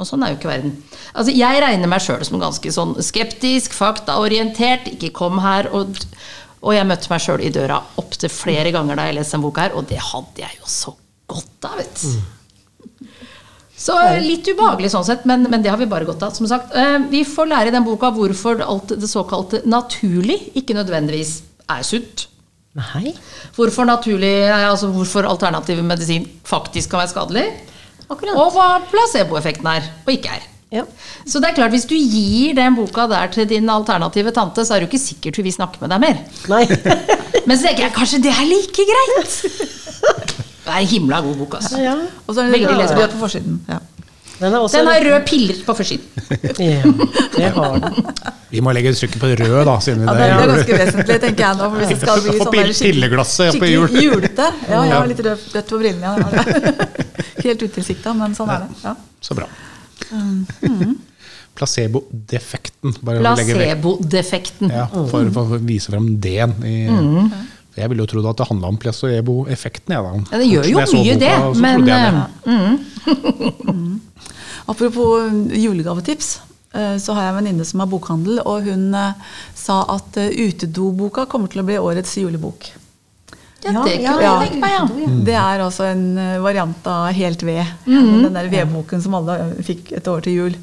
Og 0.00 0.08
sånn 0.08 0.24
er 0.26 0.32
jo 0.34 0.38
ikke 0.40 0.50
verden. 0.50 0.72
Altså, 1.14 1.32
jeg 1.36 1.60
regner 1.62 1.88
meg 1.88 2.02
sjøl 2.04 2.24
som 2.26 2.40
ganske 2.42 2.72
sånn 2.74 2.96
skeptisk, 3.04 3.72
faktaorientert. 3.76 4.90
Ikke 4.96 5.12
kom 5.14 5.38
her 5.44 5.70
og 5.72 5.94
Og 6.66 6.72
jeg 6.74 6.86
møtte 6.88 7.10
meg 7.12 7.20
sjøl 7.22 7.42
i 7.44 7.50
døra 7.52 7.76
opptil 8.00 8.30
flere 8.32 8.72
ganger 8.74 8.96
da 8.98 9.04
jeg 9.06 9.14
leste 9.20 9.36
den 9.36 9.42
boka 9.44 9.60
her, 9.68 9.74
og 9.76 9.84
det 9.86 9.98
hadde 10.02 10.40
jeg 10.40 10.56
jo 10.56 10.66
så 10.66 10.94
godt 11.30 11.66
av, 11.68 11.76
vet 11.78 12.00
du. 12.00 12.14
Så 13.76 13.96
litt 14.24 14.48
ubehagelig 14.48 14.88
sånn 14.94 15.04
sett, 15.04 15.26
men, 15.28 15.44
men 15.52 15.64
det 15.64 15.68
har 15.68 15.80
vi 15.80 15.88
bare 15.90 16.08
godt 16.08 16.24
av. 16.24 16.32
Som 16.36 16.48
sagt, 16.48 16.72
eh, 16.72 16.96
vi 17.12 17.20
får 17.28 17.50
lære 17.50 17.70
i 17.70 17.74
den 17.74 17.84
boka 17.84 18.08
hvorfor 18.16 18.62
alt 18.64 18.94
det 18.96 19.10
såkalte 19.10 19.60
naturlig 19.68 20.38
ikke 20.56 20.76
nødvendigvis 20.78 21.38
er 21.72 21.84
sunt. 21.84 22.26
Nei. 22.76 23.12
Hvorfor 23.56 23.88
naturlig, 23.88 24.34
altså 24.52 24.90
hvorfor 24.92 25.28
alternativ 25.28 25.80
medisin 25.84 26.26
faktisk 26.44 26.92
kan 26.92 27.04
være 27.04 27.12
skadelig. 27.12 27.46
Akkurat. 28.06 28.36
Og 28.38 28.52
hva 28.54 28.66
placeboeffekten 28.90 29.68
er 29.70 29.88
og 30.04 30.12
ikke 30.12 30.36
er. 30.36 30.44
Ja. 30.74 30.82
Så 31.28 31.40
det 31.40 31.52
er 31.52 31.58
klart, 31.60 31.72
hvis 31.74 31.86
du 31.88 31.94
gir 31.94 32.56
den 32.56 32.74
boka 32.76 33.06
der 33.10 33.30
til 33.32 33.46
din 33.48 33.70
alternative 33.70 34.32
tante, 34.34 34.64
så 34.66 34.74
er 34.74 34.82
det 34.82 34.88
jo 34.88 34.92
ikke 34.94 35.04
sikkert 35.04 35.38
hun 35.38 35.46
vil 35.46 35.54
snakke 35.54 35.82
med 35.82 35.92
deg 35.94 36.02
mer. 36.02 36.20
Nei. 36.50 36.64
Men 37.46 37.54
så 37.56 37.68
tenker 37.68 37.86
jeg 37.86 37.96
kanskje 37.96 38.22
det 38.24 38.32
er 38.34 38.48
like 38.50 38.88
greit. 38.90 39.40
Det 40.66 40.72
er 40.74 40.80
en 40.82 40.88
himla 40.90 41.20
god 41.22 41.36
bok, 41.38 41.54
altså. 41.60 41.78
ja. 41.78 41.92
Og 42.26 42.34
så 42.34 42.40
er 42.42 42.50
det 42.50 42.58
Veldig 42.60 42.76
lesbar. 42.80 43.12
på 43.12 43.20
forsiden. 43.22 43.60
Ja. 43.70 43.78
Den 44.36 44.52
er 44.52 44.58
også 44.60 44.76
Den 44.82 44.88
har 44.90 45.00
rød 45.06 45.22
piller 45.30 45.60
på 45.64 45.74
forsiden. 45.78 46.04
Ja, 46.60 46.82
det 47.36 47.50
har 47.54 47.78
den. 47.80 48.02
Vi 48.50 48.60
må 48.60 48.72
legge 48.76 48.92
trykket 48.98 49.20
på 49.22 49.30
rød, 49.30 49.54
da. 49.68 49.76
Siden 49.80 50.02
Ja, 50.04 50.12
det, 50.12 50.26
det 50.26 50.34
er 50.42 50.50
ganske 50.52 50.76
vesentlig, 50.82 51.16
tenker 51.22 51.44
jeg 51.46 51.56
nå. 51.60 51.68
For 51.70 51.78
hvis 51.80 51.88
det 51.94 51.98
skal 52.02 52.20
bli 52.26 52.34
sånn 52.42 52.82
pilleglasset 52.82 53.58
på 53.62 53.70
jul. 53.70 53.88
julete. 54.02 54.50
Ja, 54.68 54.82
jeg 54.84 54.92
har 54.98 55.08
litt 55.12 55.22
rødt, 55.24 55.46
rødt 55.56 55.72
på 55.72 55.80
brillene. 55.80 56.44
Helt 57.46 57.62
utilsikta, 57.64 58.12
men 58.18 58.34
sånn 58.36 58.52
er 58.56 58.66
det. 58.66 58.76
Ja. 58.84 58.94
Så 59.24 59.38
bra. 59.38 59.48
Placebo-defekten. 61.56 62.92
Legge 63.00 63.56
vekk. 63.56 63.56
Placebo-defekten. 63.56 64.70
Ja, 64.72 64.86
for, 64.92 65.30
for 65.32 65.56
å 65.56 65.60
vise 65.64 65.92
frem 65.94 66.12
D-en. 66.20 66.52
i- 66.64 66.88
Mm. 66.92 67.30
Jeg 67.76 67.90
ville 67.92 68.04
jo 68.04 68.08
trodd 68.08 68.26
at 68.30 68.38
det 68.40 68.46
handla 68.48 68.70
om 68.72 68.78
placebo-effekten. 68.80 69.92
Ja, 69.92 70.38
det 70.40 70.46
gjør 70.48 70.64
jo 70.70 70.78
mye 70.80 70.86
boka, 70.88 71.18
det, 71.20 71.32
men 71.60 71.86
jeg 71.86 72.00
eh. 72.46 72.72
Apropos 74.72 75.20
eh, 75.20 75.58
julegavetips, 75.62 76.40
eh, 76.74 76.96
så 76.98 77.14
har 77.16 77.26
jeg 77.28 77.34
en 77.34 77.38
venninne 77.42 77.66
som 77.68 77.82
har 77.84 77.90
bokhandel, 77.92 78.40
og 78.48 78.66
hun 78.66 78.88
sa 79.54 79.82
at 79.94 80.16
utedoboka 80.16 81.26
kommer 81.30 81.52
til 81.52 81.62
å 81.62 81.66
bli 81.68 81.78
årets 81.78 82.16
julebok. 82.18 82.70
ja, 83.66 83.82
det 83.84 83.98
Ja, 84.02 84.14
ja. 84.22 84.34
meg, 84.40 84.72
ja. 84.72 84.86
Det 85.26 85.34
er 85.34 85.62
altså 85.64 85.84
en 85.90 86.06
variant 86.42 86.86
av 86.86 87.12
Helt 87.16 87.42
ved. 87.42 87.64
Mm. 87.86 88.22
Den 88.26 88.34
der 88.36 88.50
vedboken 88.52 89.02
som 89.02 89.14
alle 89.18 89.38
fikk 89.66 89.92
et 89.96 90.08
år 90.08 90.20
til 90.26 90.32
jul. 90.40 90.58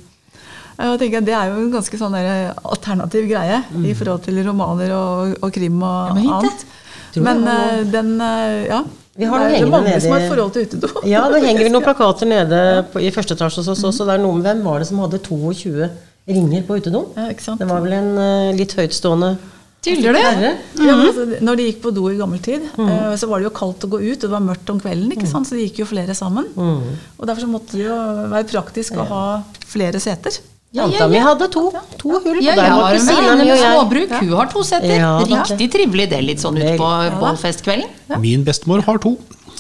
Jeg 0.74 1.00
tenker 1.00 1.22
Det 1.22 1.34
er 1.38 1.52
jo 1.52 1.60
en 1.62 1.74
ganske 1.74 1.98
sånn 2.00 2.16
alternativ 2.18 3.28
greie 3.30 3.60
i 3.86 3.94
forhold 3.94 4.24
til 4.26 4.40
romaner 4.46 4.94
og, 4.98 5.36
og 5.44 5.52
krim 5.54 5.82
og 5.84 6.16
Mm. 6.18 6.24
Det. 6.24 6.32
annet. 6.38 6.66
Tror 7.14 7.26
Men 7.28 7.44
har 7.48 7.80
eh, 7.80 7.88
den 7.94 8.12
eh, 8.22 8.68
Ja. 8.70 8.84
Vi 9.16 9.28
har 9.30 9.44
det 9.46 9.60
er 9.60 9.68
mange 9.70 9.92
nede 9.92 10.02
som 10.02 10.12
har 10.16 10.24
et 10.24 10.32
forhold 10.32 10.54
til 10.56 10.64
utedo. 10.66 10.88
Ja, 11.06 11.28
det 11.30 11.44
henger 11.44 11.68
vi 11.68 11.70
noen 11.70 11.86
plakater 11.86 12.26
nede 12.26 12.62
på, 12.90 12.98
i 13.04 13.12
første 13.14 13.36
etasje 13.38 13.62
hos 13.62 13.68
oss 13.76 13.84
også. 13.92 14.08
Det 14.10 14.16
er 14.16 14.24
noe 14.24 14.40
med 14.40 14.48
hvem 14.48 14.64
var 14.66 14.82
det 14.82 14.88
som 14.90 15.02
hadde 15.04 15.20
22 15.22 15.90
ringer 16.34 16.64
på 16.66 16.80
utedo? 16.82 17.04
Ja. 17.20 17.28
Det 17.60 17.68
var 17.70 17.84
vel 17.84 17.94
en 18.00 18.10
uh, 18.18 18.54
litt 18.58 18.74
høytstående 18.74 19.36
Tuller 19.84 20.16
du? 20.16 20.20
herre. 20.24 20.52
Ja, 20.80 20.94
altså, 20.96 21.26
når 21.44 21.60
de 21.60 21.68
gikk 21.68 21.82
på 21.84 21.92
do 21.94 22.08
i 22.10 22.16
gammel 22.18 22.40
tid, 22.42 22.64
Mm. 22.80 22.88
uh, 22.90 23.14
så 23.20 23.28
var 23.28 23.42
det 23.44 23.50
jo 23.50 23.54
kaldt 23.54 23.84
å 23.86 23.90
gå 23.92 24.00
ut, 24.00 24.16
og 24.16 24.24
det 24.24 24.32
var 24.32 24.46
mørkt 24.48 24.72
om 24.72 24.80
kvelden, 24.82 25.12
ikke 25.14 25.28
sant? 25.30 25.46
så 25.46 25.60
de 25.60 25.66
gikk 25.68 25.84
jo 25.84 25.88
flere 25.92 26.16
sammen. 26.18 26.48
Mm. 26.56 26.96
Og 27.20 27.28
derfor 27.28 27.44
så 27.44 27.52
måtte 27.52 27.76
det 27.78 27.86
jo 27.86 28.00
være 28.32 28.48
praktisk 28.50 28.96
å 28.98 29.06
ha 29.12 29.24
flere 29.68 30.00
seter. 30.02 30.40
Ja, 30.74 30.88
ja, 30.88 30.90
Tanta 30.90 31.08
mi 31.08 31.20
ja. 31.20 31.24
hadde 31.28 31.48
to. 31.54 31.68
To 32.02 32.16
hull. 32.18 32.40
Ja, 32.42 32.56
jeg 32.58 32.72
har 32.74 32.96
med 33.38 33.52
og 33.54 33.60
småbruk. 33.62 34.16
Hun 34.24 34.32
har 34.40 34.50
to 34.50 34.64
setter. 34.66 34.96
Ja. 34.98 35.12
Riktig 35.22 35.70
trivelig 35.76 36.08
det, 36.10 36.22
litt 36.26 36.42
sånn 36.42 36.58
ut 36.58 36.66
på 36.82 36.90
bålfestkvelden. 37.22 37.92
Min 38.24 38.46
bestemor 38.48 38.82
har 38.88 38.98
to. 39.04 39.14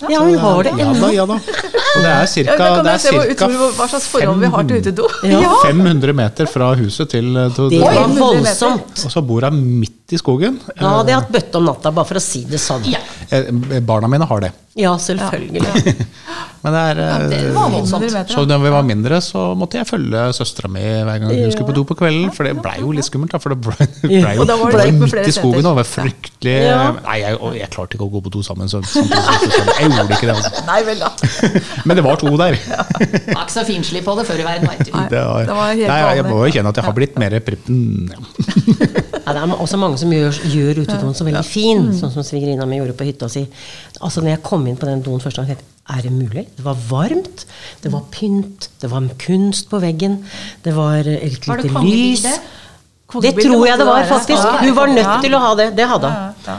Ja, 0.09 0.23
hun 0.25 0.33
har 0.41 0.63
det 0.65 0.73
Ja 0.79 0.89
ennå. 0.89 1.11
ja 1.13 1.25
da. 1.29 1.37
Ja, 2.01 2.13
da 2.57 2.81
det 2.81 2.93
er 2.95 3.03
til 4.65 4.81
utedo. 4.81 5.07
Ja. 5.29 5.53
500 5.63 6.15
meter 6.17 6.49
fra 6.49 6.73
huset 6.79 7.13
til, 7.13 7.29
til, 7.55 7.69
Det 7.69 7.79
var 7.83 8.09
voldsomt. 8.17 9.05
Og 9.05 9.13
så 9.13 9.21
bor 9.21 9.45
hun 9.45 9.61
midt 9.83 10.17
i 10.17 10.19
skogen. 10.19 10.57
Da 10.73 10.97
hadde 10.97 11.13
jeg 11.13 11.21
hatt 11.21 11.31
bøtte 11.37 11.61
om 11.61 11.69
natta, 11.69 11.93
bare 11.93 12.09
for 12.09 12.19
å 12.19 12.23
si 12.23 12.43
det 12.49 12.61
sånn. 12.61 12.89
Ja, 12.89 13.03
Eh, 13.33 13.79
Barna 13.81 14.07
mine 14.11 14.25
har 14.29 14.41
det. 14.43 14.51
Ja, 14.75 14.97
selvfølgelig. 14.97 15.61
Men 16.63 16.73
det 16.73 16.79
er 16.79 16.99
ja, 17.01 17.15
det 17.27 17.39
var 17.51 17.71
voldsomt. 17.73 18.05
500 18.05 18.13
meter, 18.15 18.33
Så 18.33 18.43
da 18.47 18.57
vi 18.57 18.69
var 18.71 18.85
mindre, 18.87 19.17
så 19.21 19.41
måtte 19.59 19.77
jeg 19.81 19.87
følge 19.89 20.21
søstera 20.33 20.69
mi 20.71 20.81
hver 20.81 21.19
gang 21.19 21.25
hun 21.27 21.51
skulle 21.51 21.67
på 21.67 21.75
do 21.75 21.83
på 21.89 21.97
kvelden. 21.99 22.31
For 22.33 22.47
det 22.47 22.53
blei 22.63 22.77
jo 22.79 22.93
litt 22.95 23.05
skummelt, 23.05 23.35
da. 23.35 23.41
For 23.43 23.53
det 23.53 23.59
blei 23.65 23.87
ble 24.23 24.31
jo 24.37 24.47
det 24.47 24.57
ble 24.61 24.85
midt 25.01 25.27
i 25.27 25.35
skogen, 25.35 25.59
og 25.59 25.67
det 25.67 25.75
var 25.81 25.89
fryktelig 25.89 26.55
Nei, 27.03 27.17
jeg, 27.19 27.37
jeg 27.59 27.69
klarte 27.75 27.97
ikke 27.99 28.07
å 28.07 28.13
gå 28.15 28.23
på 28.23 28.33
do 28.37 28.45
sammen. 28.47 28.71
Så, 28.71 28.79
samtidig, 28.87 29.19
så, 29.27 29.51
så, 29.51 29.77
jeg 29.81 29.91
gjorde 29.91 30.17
ikke 30.17 30.31
det. 30.31 30.37
Altså. 30.39 30.65
Nei 30.71 30.79
vel, 30.87 31.03
da. 31.03 31.11
Men 31.89 31.99
det 31.99 32.07
var 32.07 32.23
to 32.23 32.33
der. 32.39 32.59
Var 32.63 33.43
ikke 33.43 33.57
så 33.57 33.67
finslig 33.67 34.05
på 34.07 34.15
det 34.17 34.27
før 34.31 34.41
i 34.41 34.47
verden, 34.47 34.71
veit 34.71 34.85
du. 34.87 34.93
Nei, 34.95 35.05
Det 35.11 35.23
det 35.83 36.01
jeg 36.23 36.27
må 36.31 36.39
jo 36.47 36.53
kjenne 36.55 36.73
at 36.73 36.79
jeg 36.79 36.87
har 36.87 36.97
blitt 36.97 37.19
mer 37.19 37.37
prippen. 37.43 37.83
Ja. 38.13 39.03
Ja, 39.23 39.31
det 39.31 39.39
er 39.39 39.53
også 39.55 39.77
mange 39.79 39.97
som 39.99 40.11
gjør, 40.11 40.35
gjør 40.51 40.81
utedoen 40.83 41.15
så 41.15 41.23
veldig 41.23 41.43
fin, 41.47 41.85
sånn 41.95 42.11
som 42.11 42.25
svigerinna 42.27 42.65
mi 42.67 42.81
gjorde 42.81 42.95
på 42.99 43.07
hytta 43.07 43.29
si. 43.31 43.45
Altså, 44.01 44.21
når 44.21 44.29
jeg 44.35 44.43
kom 44.43 44.65
inn 44.67 44.77
på 44.79 44.87
den 44.89 45.03
doen 45.05 45.21
første 45.21 45.41
gang, 45.41 45.53
tenkte 45.53 45.65
jeg 45.65 45.97
er 45.97 46.01
det 46.05 46.11
mulig? 46.15 46.45
Det 46.57 46.63
var 46.65 46.77
varmt, 46.89 47.45
det 47.83 47.91
var 47.91 48.03
pynt, 48.11 48.69
det 48.81 48.89
var 48.91 49.07
kunst 49.19 49.69
på 49.69 49.79
veggen, 49.83 50.21
det 50.63 50.75
var 50.75 51.03
eh, 51.03 51.19
et 51.27 51.47
lite 51.47 51.67
lys. 51.83 52.23
Det 53.21 53.33
tror 53.43 53.65
jeg 53.67 53.77
det 53.77 53.85
var, 53.85 54.05
faktisk. 54.09 54.43
Hun 54.63 54.75
var 54.75 54.87
nødt 54.87 55.11
til 55.21 55.35
å 55.35 55.41
ha 55.43 55.51
det. 55.59 55.67
Det 55.77 55.85
hadde 55.91 56.09
hun. 56.09 56.53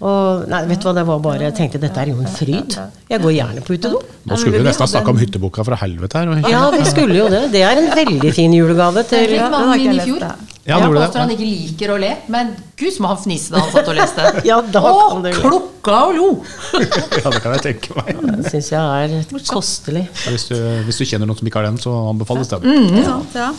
Ja. 0.00 0.06
Og 0.06 0.48
nei, 0.52 0.62
vet 0.68 0.82
du 0.82 0.88
hva, 0.88 0.92
det 0.98 1.04
var 1.08 1.20
bare 1.24 1.46
Jeg 1.46 1.54
tenkte 1.56 1.80
dette 1.80 2.02
er 2.02 2.10
jo 2.12 2.18
en 2.20 2.28
fryd. 2.28 2.76
Jeg 3.08 3.22
går 3.22 3.32
gjerne 3.36 3.62
på 3.64 3.76
utedo. 3.78 4.02
Nå 4.26 4.36
skulle 4.40 4.58
vi 4.60 4.66
nesten 4.66 4.90
snakke 4.90 5.14
om 5.14 5.20
hytteboka 5.22 5.64
fra 5.64 5.78
helvete 5.80 6.20
her. 6.20 6.50
Ja, 6.52 6.66
vi 6.74 6.84
skulle 6.88 7.16
jo 7.16 7.30
det. 7.32 7.46
Det 7.54 7.62
er 7.64 7.80
en 7.80 7.88
veldig 7.96 8.34
fin 8.36 8.52
julegave 8.52 9.06
til 9.08 9.24
Fikk 9.30 9.40
har 9.40 9.54
mannen 9.54 9.80
min 9.80 9.96
i 9.96 10.04
fjor. 10.04 10.28
Ja, 10.66 10.80
jeg 10.82 10.90
påstår 10.90 11.22
han 11.22 11.30
ikke 11.30 11.46
liker 11.46 11.90
å 11.94 11.96
le, 12.02 12.08
men 12.34 12.48
gud 12.74 12.90
som 12.90 13.06
han 13.06 13.18
fniste 13.22 13.54
da 13.54 13.60
han 13.62 13.68
satt 13.70 13.86
og 13.92 13.94
leste. 13.94 14.24
Ja, 14.48 14.56
da 14.74 14.80
og 14.82 15.28
klukka 15.38 16.00
og 16.08 16.16
lo! 16.16 16.26
Ja, 17.22 17.30
det 17.30 17.38
kan 17.44 17.54
jeg 17.54 17.62
tenke 17.68 17.94
meg. 17.94 18.18
Det 18.42 18.50
syns 18.50 18.72
jeg 18.72 18.82
er 18.82 19.44
kostelig. 19.46 20.02
Ja, 20.10 20.34
Hvis 20.34 20.48
du, 20.50 20.56
hvis 20.88 20.98
du 20.98 21.04
kjenner 21.06 21.30
noen 21.30 21.38
som 21.38 21.46
ikke 21.46 21.62
har 21.62 21.68
den, 21.68 21.78
så 21.78 21.94
anbefales 22.10 22.50
den. 22.50 22.66
Sant, 23.06 23.38
ja. 23.38 23.52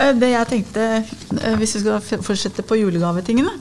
Eh, 0.00 0.12
Det 0.18 0.30
jeg 0.30 0.48
tenkte, 0.50 0.84
eh, 1.40 1.56
hvis 1.60 1.74
vi 1.76 1.82
skal 1.84 2.00
fortsette 2.22 2.64
på 2.66 2.78
julegavetingene 2.80 3.52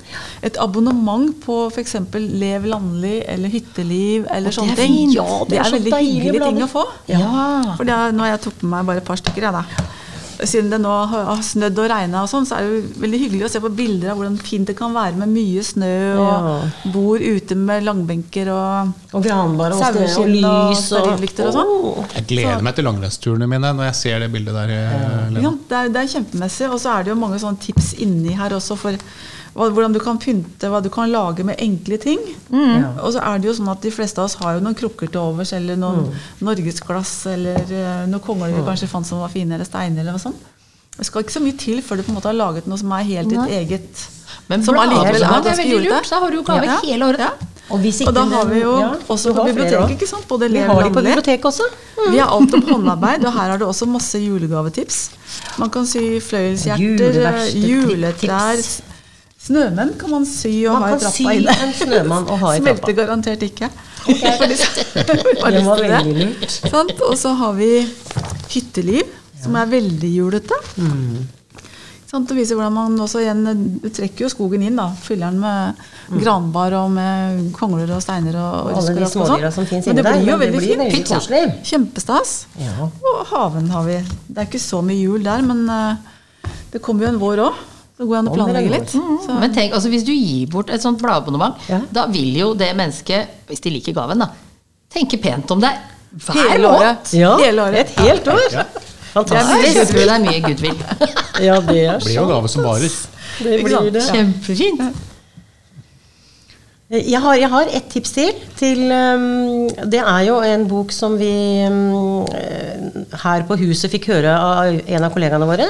Et 0.43 0.58
abonnement 0.58 1.30
på 1.46 1.58
f.eks. 1.72 1.96
Lev 2.17 2.65
landlig 2.65 3.24
eller 3.28 3.50
Hytteliv 3.54 4.26
eller 4.34 4.52
sånne 4.56 4.76
ting. 4.76 5.13
Ja, 5.13 5.28
det 5.46 5.50
det 5.54 5.60
er 5.60 5.65
er 5.65 5.76
veldig 5.78 6.00
hyggelige 6.00 6.48
ting 6.50 6.63
å 6.63 6.72
få. 6.72 6.86
Ja. 7.08 7.76
For 7.78 7.84
er, 7.86 8.12
nå 8.15 8.26
har 8.26 8.34
jeg 8.36 8.41
tatt 8.48 8.63
med 8.63 8.72
meg 8.78 8.86
bare 8.89 9.04
et 9.04 9.06
par 9.12 9.22
stykker, 9.22 9.50
jeg, 9.50 9.54
da. 9.54 9.63
Siden 10.49 10.69
det 10.73 10.79
nå 10.84 10.91
har 11.12 11.41
snødd 11.45 11.77
og 11.79 11.88
regna 11.91 12.23
og 12.25 12.29
sånn, 12.32 12.45
så 12.49 12.58
er 12.58 12.65
det 12.65 12.71
jo 12.73 13.01
veldig 13.03 13.19
hyggelig 13.21 13.45
å 13.47 13.51
se 13.53 13.62
på 13.63 13.71
bilder 13.77 14.12
av 14.12 14.17
hvordan 14.19 14.38
fint 14.43 14.67
det 14.67 14.75
kan 14.79 14.93
være 14.95 15.15
med 15.21 15.32
mye 15.32 15.63
snø, 15.63 15.91
og 16.19 16.89
bord 16.93 17.21
ute 17.23 17.56
med 17.60 17.86
langbenker 17.88 18.49
og 18.53 18.93
Og 19.13 19.23
granbare 19.23 19.77
og, 19.77 19.84
ste- 19.84 20.03
og 20.03 20.10
Saueskinn 20.15 20.47
og 20.49 20.71
lys 20.73 20.86
og 20.91 21.47
og 21.47 21.53
sånn. 21.58 21.73
Jeg 22.17 22.27
gleder 22.34 22.65
meg 22.65 22.75
til 22.79 22.88
langrennsturene 22.89 23.47
mine 23.47 23.73
når 23.77 23.89
jeg 23.91 23.99
ser 24.01 24.19
det 24.25 24.32
bildet 24.34 24.58
der. 24.58 24.73
Ja, 24.73 25.43
Ja, 25.43 25.53
det, 25.69 25.77
er, 25.84 25.93
det 25.93 26.01
er 26.03 26.12
kjempemessig. 26.17 26.69
Og 26.73 26.79
så 26.84 26.97
er 26.97 27.03
det 27.08 27.13
jo 27.13 27.19
mange 27.21 27.39
sånne 27.41 27.60
tips 27.63 27.93
inni 28.03 28.34
her 28.38 28.56
også 28.58 28.75
for 28.79 28.97
hvordan 29.54 29.94
du 29.94 30.00
kan 30.02 30.18
pynte, 30.18 30.70
hva 30.70 30.82
du 30.82 30.89
kan 30.94 31.12
lage 31.12 31.44
med 31.46 31.60
enkle 31.62 32.00
ting. 32.02 32.22
Og 32.50 33.12
så 33.13 33.22
er 33.22 33.42
det 33.42 33.52
jo 33.52 33.54
sånn 33.60 33.70
at 33.74 33.84
de 33.86 33.92
fleste 33.94 34.22
av 34.22 34.26
oss 34.30 34.38
har 34.42 34.58
jo 34.58 34.63
noen 34.66 34.78
krukker 34.78 35.12
til 35.13 35.22
overs, 35.22 35.54
eller 35.54 35.78
noen 35.78 36.08
norgesglass, 36.42 37.13
eller 37.34 37.62
uh, 37.70 38.08
noen 38.10 38.24
kongler 38.24 38.56
vi 38.56 38.66
kanskje 38.66 38.89
fant 38.89 39.08
som 39.08 39.22
var 39.22 39.30
fine, 39.34 39.54
eller 39.54 39.70
steiner, 39.70 40.02
eller 40.02 40.18
noe 40.18 40.24
sånt. 40.24 40.50
Det 40.98 41.06
skal 41.08 41.24
ikke 41.26 41.34
så 41.34 41.42
mye 41.42 41.58
til 41.58 41.82
før 41.82 41.98
du 42.00 42.06
på 42.06 42.12
en 42.13 42.18
måte 42.20 42.30
har 42.30 42.38
laget 42.38 42.68
noe 42.70 42.78
som 42.78 42.92
er 42.94 43.08
helt 43.08 43.32
ditt 43.34 43.56
eget. 43.62 44.04
Men 44.50 44.66
som 44.66 44.78
allikevel 44.78 45.16
er 45.16 45.26
er 45.26 45.32
ganske 45.32 45.58
veldig 45.58 45.72
julete. 45.72 45.96
lurt. 45.96 46.10
Da 46.12 46.20
har 46.22 46.30
du 46.30 46.38
jo 46.38 46.44
gave 46.46 46.66
Ja. 46.70 46.78
hele 46.84 47.08
året. 47.08 47.20
Ja. 47.20 47.32
Og, 47.70 47.80
hvis 47.80 48.02
Og 48.06 48.13
da 48.13 48.26
har 48.28 48.46
vi 48.46 48.60
jo 48.60 48.74
ja, 48.78 48.89
også 49.08 49.34
på 49.34 49.46
biblioteket, 49.48 49.92
ikke 49.96 50.08
sant? 50.08 50.28
Både 50.28 50.50
har 50.52 50.84
de 50.84 50.89
på 50.89 51.02
biblioteket 51.02 51.46
også. 51.46 51.63
Vi 52.12 52.18
har 52.20 52.28
alt 52.28 52.54
om 52.54 52.62
håndarbeid, 52.62 53.26
og 53.26 53.34
her 53.34 53.54
er 53.54 53.58
det 53.58 53.68
også 53.68 53.88
masse 53.89 54.20
julegavetips. 54.20 55.10
Man 55.58 55.70
kan 55.70 55.88
sy 55.88 56.20
fløyelshjerter, 56.20 57.54
juletrær 57.56 58.58
tips. 58.60 58.82
Snømenn 59.43 59.89
kan 59.99 60.10
man 60.13 60.25
sy 60.29 60.53
og 60.71 60.77
Man 60.79 60.84
ha 60.84 60.88
i 60.88 60.91
kan 60.93 61.01
trappa 61.03 61.17
sy 61.17 61.23
inne. 61.36 61.56
en 61.65 61.73
snømann 61.75 62.27
og 62.32 62.38
ha 62.39 62.53
i 62.56 62.62
trappa. 62.62 62.77
Smelter 62.79 62.93
garantert 63.01 63.43
ikke. 63.43 63.69
Det 64.93 65.63
var 65.65 65.82
veldig 65.84 66.15
lurt. 66.19 66.49
Sant? 66.69 66.93
Og 67.03 67.15
så 67.19 67.34
har 67.39 67.53
vi 67.58 67.69
hytteliv, 68.53 69.10
som 69.43 69.56
er 69.60 69.71
veldig 69.71 70.12
julete. 70.15 70.58
Mm. 70.79 71.23
Sant? 72.13 72.29
Det 72.29 72.38
viser 72.38 72.56
hvordan 72.60 72.75
man 72.75 72.95
også 73.01 73.23
igjen 73.23 73.39
Du 73.82 73.88
trekker 73.89 74.27
jo 74.27 74.29
skogen 74.32 74.62
inn, 74.67 74.77
da. 74.77 74.86
Fyller 75.01 75.34
den 75.34 75.39
med 75.41 76.21
granbar 76.21 76.75
og 76.84 76.91
med 76.93 77.47
kongler 77.58 77.89
og 77.97 78.03
steiner 78.06 78.38
og, 78.38 78.69
Og 78.69 78.79
alle 78.84 78.95
de 78.99 79.08
sånn. 79.10 79.25
smådyra 79.25 79.51
som 79.56 79.65
fins 79.65 79.88
Men 79.89 79.97
inni 79.97 80.03
det 80.03 80.12
der. 80.12 80.19
blir 80.21 80.32
jo 80.32 80.39
veldig 80.43 80.60
blir 80.62 80.93
fint. 80.93 81.12
veldig. 81.12 81.60
Kjempestas. 81.71 82.34
Ja. 82.62 82.88
Og 83.12 83.23
haven 83.34 83.69
har 83.73 83.88
vi. 83.89 83.99
Det 84.29 84.38
er 84.43 84.49
ikke 84.51 84.62
så 84.62 84.84
mye 84.86 84.99
jul 85.01 85.25
der, 85.25 85.41
men 85.47 85.65
uh, 85.67 86.49
det 86.71 86.84
kommer 86.86 87.08
jo 87.08 87.13
en 87.15 87.21
vår 87.23 87.43
òg. 87.49 87.62
Det 87.97 88.08
går 88.10 88.17
an 88.17 88.27
å 88.32 88.34
planlegge 88.34 88.71
litt. 88.73 88.89
Så, 88.89 89.34
Men 89.39 89.53
tenk, 89.53 89.73
altså 89.77 89.89
hvis 89.93 90.03
du 90.08 90.12
gir 90.13 90.47
bort 90.51 90.69
et 90.73 90.82
sånt 90.82 90.99
bladabonnement, 91.01 91.56
Ja. 91.69 91.82
da 91.93 92.08
vil 92.10 92.34
jo 92.39 92.53
det 92.58 92.71
mennesket, 92.75 93.27
hvis 93.47 93.62
de 93.62 93.69
liker 93.75 93.93
gaven, 93.93 94.19
da, 94.19 94.29
tenke 94.93 95.19
pent 95.21 95.51
om 95.51 95.62
deg 95.62 95.77
hver 96.25 96.58
måned. 96.62 97.13
Ja, 97.13 97.38
Hele 97.38 97.62
året. 97.67 97.89
et 97.89 97.99
helt 97.99 98.27
år. 98.27 98.41
Ja. 98.51 98.65
Fantastisk. 99.13 99.77
kjøper 99.77 99.93
du 99.93 100.06
deg 100.10 100.21
mye 100.27 100.41
goodwill. 100.41 100.77
Ja, 101.41 101.60
det 101.62 101.79
er 101.86 101.97
Det 101.97 102.06
blir 102.06 102.13
jo 102.15 102.21
sant. 102.21 102.29
gave 102.34 102.49
som 102.49 102.63
varer. 102.63 102.93
Det 103.43 103.63
blir 103.63 103.91
det. 103.93 104.03
Kjempefint. 104.06 104.82
Jeg 106.93 107.19
har, 107.23 107.36
jeg 107.41 107.49
har 107.49 107.69
et 107.73 107.88
tips 107.89 108.12
til. 108.13 108.34
til 108.60 108.82
um, 108.91 109.67
det 109.89 110.01
er 110.03 110.19
jo 110.27 110.36
en 110.45 110.67
bok 110.69 110.91
som 110.93 111.15
vi 111.17 111.32
um, 111.65 112.25
eh, 112.38 113.17
her 113.23 113.45
på 113.49 113.58
huset 113.63 113.89
fikk 113.89 114.12
høre 114.12 114.29
av 114.38 114.77
en 114.86 115.08
av 115.08 115.13
kollegaene 115.15 115.47
våre. 115.49 115.65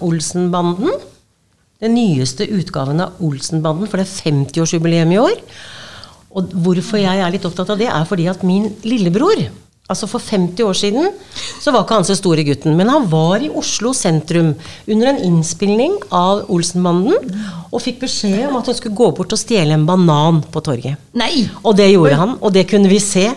Olsenbanden. 0.00 0.94
Den 1.82 1.92
nyeste 1.92 2.46
utgaven 2.56 3.02
av 3.04 3.18
Olsenbanden, 3.24 3.88
for 3.90 4.00
det 4.00 4.06
er 4.06 4.30
50-årsjubileum 4.30 5.12
i 5.12 5.20
år. 5.20 5.40
Og 6.36 6.54
hvorfor 6.64 7.00
jeg 7.00 7.20
er 7.20 7.32
litt 7.32 7.44
opptatt 7.48 7.72
av 7.74 7.80
det, 7.80 7.90
er 7.92 8.08
fordi 8.08 8.28
at 8.32 8.44
min 8.46 8.70
lillebror 8.84 9.44
Altså 9.86 10.08
For 10.10 10.18
50 10.18 10.66
år 10.66 10.74
siden 10.74 11.12
så 11.62 11.70
var 11.70 11.84
ikke 11.84 12.00
han 12.00 12.06
så 12.08 12.16
store 12.18 12.42
gutten, 12.46 12.74
men 12.78 12.88
han 12.90 13.04
var 13.10 13.42
i 13.42 13.50
Oslo 13.54 13.92
sentrum 13.94 14.48
under 14.90 15.12
en 15.12 15.20
innspilling 15.28 15.94
av 16.10 16.48
Olsenbanden 16.50 17.14
og 17.70 17.82
fikk 17.84 18.00
beskjed 18.02 18.48
om 18.48 18.56
at 18.58 18.70
han 18.70 18.76
skulle 18.78 18.98
gå 18.98 19.12
bort 19.14 19.34
og 19.36 19.38
stjele 19.38 19.76
en 19.76 19.86
banan 19.86 20.40
på 20.50 20.62
torget. 20.66 20.98
Nei! 21.14 21.46
Og 21.62 21.76
det 21.78 21.86
gjorde 21.92 22.18
han, 22.18 22.34
og 22.40 22.54
det 22.56 22.66
kunne 22.70 22.90
vi 22.90 22.98
se. 23.02 23.28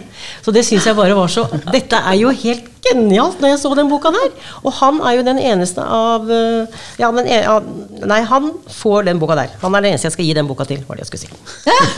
Så 0.42 0.54
det 0.56 0.66
syns 0.66 0.88
jeg 0.90 0.98
bare 0.98 1.16
var 1.16 1.30
så 1.32 1.46
Dette 1.70 2.02
er 2.02 2.18
jo 2.20 2.34
helt 2.42 2.66
genialt 2.84 3.40
når 3.40 3.54
jeg 3.54 3.62
så 3.62 3.72
den 3.78 3.92
boka 3.92 4.12
der! 4.16 4.34
Og 4.64 4.74
han 4.80 5.00
er 5.06 5.20
jo 5.20 5.28
den 5.28 5.40
eneste 5.52 5.84
av 5.84 6.26
øh, 6.34 6.82
Ja, 7.00 7.12
den 7.14 7.30
ene, 7.30 7.46
av, 7.46 7.70
Nei, 8.10 8.20
han 8.28 8.50
får 8.74 9.06
den 9.12 9.22
boka 9.22 9.38
der. 9.38 9.54
Han 9.62 9.78
er 9.78 9.86
den 9.86 9.94
eneste 9.94 10.10
jeg 10.10 10.18
skal 10.18 10.30
gi 10.32 10.36
den 10.40 10.50
boka 10.50 10.66
til, 10.70 10.82
var 10.88 10.98
det 10.98 11.06
jeg 11.06 11.14
skulle 11.14 11.30
si. 11.30 11.32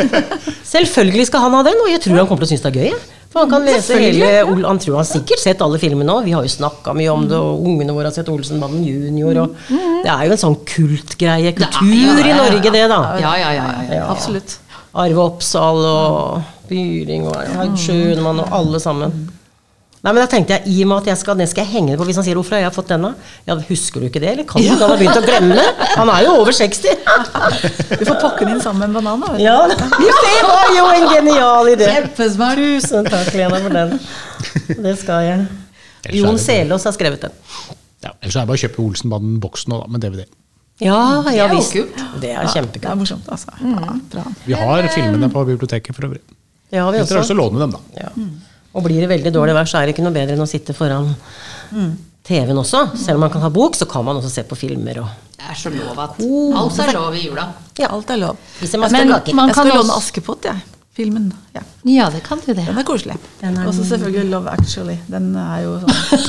Selvfølgelig 0.76 1.30
skal 1.32 1.48
han 1.48 1.56
ha 1.56 1.66
den, 1.72 1.82
og 1.86 1.92
jeg 1.94 2.04
tror 2.04 2.20
han 2.20 2.30
kommer 2.30 2.44
til 2.44 2.52
å 2.52 2.54
synes 2.56 2.68
det 2.68 2.74
er 2.76 2.80
gøy. 2.84 3.21
For 3.32 3.40
han 3.46 3.50
kan 3.54 3.64
lese 3.64 3.96
hele 3.96 4.30
Ol- 4.44 4.66
Han 4.68 4.80
tror 4.84 4.98
han 5.00 5.06
sikkert 5.08 5.40
sett 5.40 5.62
alle 5.64 5.80
filmene 5.80 6.12
òg. 6.18 6.26
Vi 6.28 6.34
har 6.36 6.44
jo 6.44 6.52
snakka 6.52 6.94
mye 6.98 7.10
om 7.14 7.28
det, 7.30 7.38
og 7.40 7.64
ungene 7.64 7.94
våre 7.96 8.10
har 8.10 8.16
sett 8.16 8.28
Olsenbanden 8.30 8.84
junior. 8.84 9.38
Og 9.46 9.56
det 10.04 10.12
er 10.12 10.26
jo 10.28 10.32
en 10.36 10.42
sånn 10.46 10.58
kultgreie. 10.68 11.54
Kultur 11.56 12.20
i 12.26 12.34
Norge, 12.36 12.72
det, 12.76 12.84
da. 12.92 13.00
Ja, 13.24 13.36
ja, 13.40 13.52
ja. 13.56 13.68
ja, 13.88 13.94
ja. 14.02 14.08
Absolutt. 14.12 14.58
Arve 14.94 15.24
Oppsal 15.24 15.80
og 15.88 16.42
Byring 16.68 17.30
og 17.32 17.38
Haug 17.56 17.78
Schønemann 17.80 18.42
og 18.44 18.52
alle 18.52 18.80
sammen. 18.84 19.16
Nei, 20.02 20.14
men 20.16 20.18
da 20.24 20.26
tenkte 20.32 20.56
jeg, 20.56 20.64
i 20.66 20.82
og 20.82 20.88
med 20.90 20.98
at 21.04 21.08
jeg 21.12 21.18
skal, 21.22 21.36
Den 21.38 21.46
skal 21.48 21.62
jeg 21.62 21.72
henge 21.76 21.96
på 22.00 22.06
hvis 22.08 22.16
han 22.18 22.26
sier 22.26 22.34
'Hvorfor 22.34 22.56
har 22.58 22.64
jeg 22.64 22.74
fått 22.74 22.88
denne?' 22.90 23.12
Ja, 23.46 23.54
Husker 23.68 24.00
du 24.02 24.06
ikke 24.08 24.20
det, 24.24 24.30
eller 24.32 24.44
kan 24.50 24.58
du 24.62 24.66
ikke? 24.66 24.80
Han 24.82 24.90
har 24.90 24.98
begynt 24.98 25.20
å 25.20 25.26
glemme 25.28 25.54
det. 25.60 25.68
Han 25.96 26.10
er 26.10 26.24
jo 26.26 26.32
over 26.42 26.52
60. 26.52 26.88
Du 28.02 28.06
får 28.10 28.18
pakke 28.24 28.40
den 28.46 28.56
inn 28.56 28.62
sammen 28.62 28.80
med 28.82 28.90
en 28.90 29.04
banan. 29.06 29.22
da. 29.22 29.38
Ja, 29.48 29.68
det 29.68 29.78
var 30.48 30.74
jo 30.74 30.86
en 30.96 31.08
genial 31.14 31.70
idé. 31.76 31.86
Kjempesmart. 31.94 32.58
Tusen 32.58 33.06
takk, 33.06 33.30
Lena, 33.34 33.60
for 33.62 33.70
den. 33.70 34.00
Det 34.84 34.98
skal 35.00 35.22
jeg. 35.30 35.48
Er 36.10 36.18
Jon 36.18 36.38
Selås 36.42 36.84
har 36.90 36.94
skrevet 36.98 37.22
den. 37.22 37.32
Ja, 38.02 38.10
ellers 38.24 38.36
er 38.36 38.42
det 38.42 38.48
bare 38.50 38.58
å 38.58 38.64
kjøpe 38.66 38.82
Olsenbanden-boksen 38.82 39.70
nå, 39.70 39.82
da, 39.84 39.88
med 39.94 40.02
DVD. 40.02 40.26
Ja, 40.82 41.22
ja 41.30 41.46
jo 41.48 41.60
visst. 41.60 41.74
kult. 41.78 42.00
Det 42.20 42.32
er 42.34 42.42
Det 42.42 42.56
kjempekult. 42.58 42.90
er 42.90 42.96
morsomt, 42.98 43.28
altså. 43.30 43.54
Ja, 43.62 43.94
bra. 44.16 44.24
Vi 44.48 44.54
har 44.58 44.88
filmene 44.90 45.30
på 45.30 45.46
biblioteket 45.46 45.94
for 45.94 46.10
øvrig. 46.10 46.22
Ja, 46.74 46.86
har 46.86 46.92
vi 46.92 46.98
har 46.98 47.06
dere 47.06 47.20
Vi 47.20 47.22
lyst 47.22 47.30
også. 47.30 47.38
låne 47.38 47.60
dem, 47.60 47.72
da. 47.72 47.80
Ja. 48.02 48.10
Og 48.72 48.86
blir 48.86 49.02
det 49.04 49.10
veldig 49.12 49.34
dårlig 49.36 49.56
vær, 49.58 49.68
så 49.68 49.82
er 49.82 49.88
det 49.88 49.96
ikke 49.96 50.06
noe 50.06 50.16
bedre 50.16 50.38
enn 50.38 50.46
å 50.46 50.50
sitte 50.50 50.76
foran 50.76 51.12
TV-en 52.28 52.62
også. 52.62 52.86
Selv 53.00 53.20
om 53.20 53.26
man 53.26 53.34
kan 53.34 53.44
ha 53.44 53.50
bok, 53.54 53.76
så 53.76 53.88
kan 53.90 54.06
man 54.08 54.20
også 54.22 54.32
se 54.32 54.44
på 54.48 54.58
filmer. 54.60 55.02
Og 55.04 55.10
Det 55.36 55.50
er 55.50 55.58
så 55.58 55.72
lov 55.74 56.00
at 56.00 56.20
Alt 56.62 56.84
er 56.86 56.94
lov 56.96 57.16
i 57.18 57.26
jula. 57.26 57.48
Ja, 57.80 57.90
alt 57.92 58.14
er 58.14 58.22
lov. 58.22 58.38
Hvis 58.60 58.76
man 58.78 58.90
skal 58.92 59.00
Men 59.00 59.16
lage 59.16 59.36
man 59.36 59.50
Jeg 59.50 59.56
kan 59.58 59.66
skal 59.66 59.78
låne 59.78 59.90
også 59.90 59.98
Askepott, 60.06 60.48
jeg. 60.52 60.78
Filmen. 60.92 61.32
Ja. 61.56 61.62
Ja, 61.88 62.10
det 62.12 62.22
kan 62.24 62.40
du 62.46 62.52
det. 62.54 62.66
Den 62.68 62.78
er 62.78 62.84
koselig. 62.84 63.16
Og 63.42 63.74
så 63.74 63.86
selvfølgelig 63.88 64.30
Love 64.30 64.52
Actually. 64.52 64.98
Den 65.08 65.36
er 65.40 65.64
jo 65.64 65.78
sånn 65.82 66.26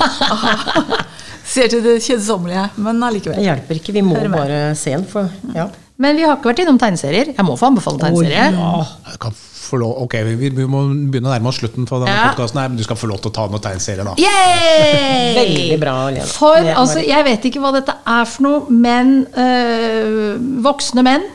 Ser 1.52 1.68
til 1.68 1.82
det 1.84 1.96
kjedsommelige, 2.00 2.68
men 2.80 3.02
Det 3.02 3.42
hjelper 3.42 3.80
ikke, 3.80 3.92
vi 3.92 4.02
må 4.06 4.14
bare 4.30 4.76
se 4.78 4.94
den. 4.94 5.02
For, 5.04 5.26
ja. 5.52 5.66
Men 6.00 6.16
vi 6.16 6.22
har 6.22 6.38
ikke 6.38 6.52
vært 6.52 6.62
innom 6.62 6.78
tegneserier. 6.80 7.34
Jeg 7.34 7.44
må 7.44 7.56
få 7.58 7.68
anbefale 7.68 7.98
tegneserie. 8.00 8.46
Jeg 8.54 9.18
kan 9.20 9.34
få 9.62 9.78
lov, 9.80 9.92
ok, 10.04 10.14
vi, 10.26 10.48
vi 10.56 10.66
må 10.68 10.80
begynne 11.12 11.30
å 11.30 11.34
nærme 11.34 11.50
oss 11.52 11.60
slutten 11.62 11.86
på 11.88 12.00
denne 12.02 12.12
Ja. 12.14 12.24
podkasten, 12.32 12.58
men 12.60 12.76
du 12.80 12.84
skal 12.86 12.98
få 12.98 13.08
lov 13.10 13.20
til 13.22 13.30
å 13.30 13.34
ta 13.36 13.46
noen 13.50 13.62
tegneserier, 13.62 14.04
da. 14.08 14.14
Yay! 14.18 15.34
Veldig 15.40 15.78
bra, 15.82 15.94
Lena. 16.10 16.26
For 16.28 16.58
er 16.58 16.74
altså, 16.80 17.00
jeg 17.06 17.26
vet 17.28 17.46
ikke 17.50 17.62
hva 17.62 17.72
dette 17.78 17.94
er 18.16 18.26
for 18.28 18.46
noe, 18.48 18.64
men 18.74 19.14
øh, 19.32 20.36
voksne 20.66 21.04
menn 21.06 21.26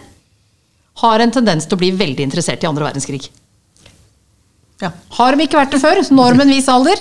har 1.04 1.22
en 1.22 1.32
tendens 1.34 1.68
til 1.70 1.78
å 1.78 1.82
bli 1.84 1.92
veldig 1.94 2.26
interessert 2.26 2.64
i 2.66 2.70
andre 2.70 2.88
verdenskrig. 2.88 3.28
Ja. 4.82 4.92
Har 5.18 5.36
de 5.38 5.46
ikke 5.46 5.60
vært 5.60 5.76
det 5.76 5.82
før? 5.82 6.02
Normen 6.14 6.50
vis 6.50 6.68
alder? 6.74 7.00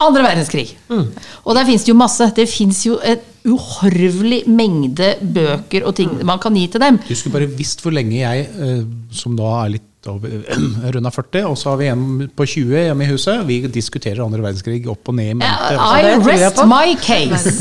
Andre 0.00 0.22
verdenskrig. 0.22 0.70
Og 0.88 1.54
der 1.56 1.66
fins 1.68 1.84
det 1.84 1.90
jo 1.90 1.96
masse. 1.98 2.28
Det 2.36 2.46
fins 2.48 2.84
jo 2.86 2.98
en 3.02 3.20
uhorvelig 3.48 4.42
mengde 4.50 5.14
bøker 5.34 5.86
og 5.88 5.96
ting 5.98 6.12
man 6.28 6.40
kan 6.42 6.56
gi 6.56 6.66
til 6.70 6.82
dem. 6.84 7.00
Du 7.08 7.14
skulle 7.18 7.34
bare 7.40 7.50
visst 7.58 7.82
hvor 7.84 7.94
lenge 7.96 8.20
jeg, 8.20 8.44
eh, 8.48 8.82
som 9.14 9.36
da 9.38 9.48
er 9.64 9.74
litt 9.76 9.87
over 10.10 10.42
runda 10.94 11.12
40, 11.14 11.46
og 11.50 11.56
så 11.58 11.72
har 11.72 11.80
vi 11.80 11.88
en 11.92 12.04
på 12.36 12.46
20 12.46 12.84
hjemme 12.88 13.06
i 13.06 13.10
huset, 13.12 13.42
vi 13.48 13.60
diskuterer 13.72 14.24
andre 14.24 14.42
verdenskrig 14.44 14.82
opp 14.90 15.10
og 15.10 15.18
ned 15.18 15.32
i 15.32 15.38
mente. 15.40 15.74
I 15.78 16.14
rest 16.26 16.62
my 16.68 16.94
case. 17.02 17.56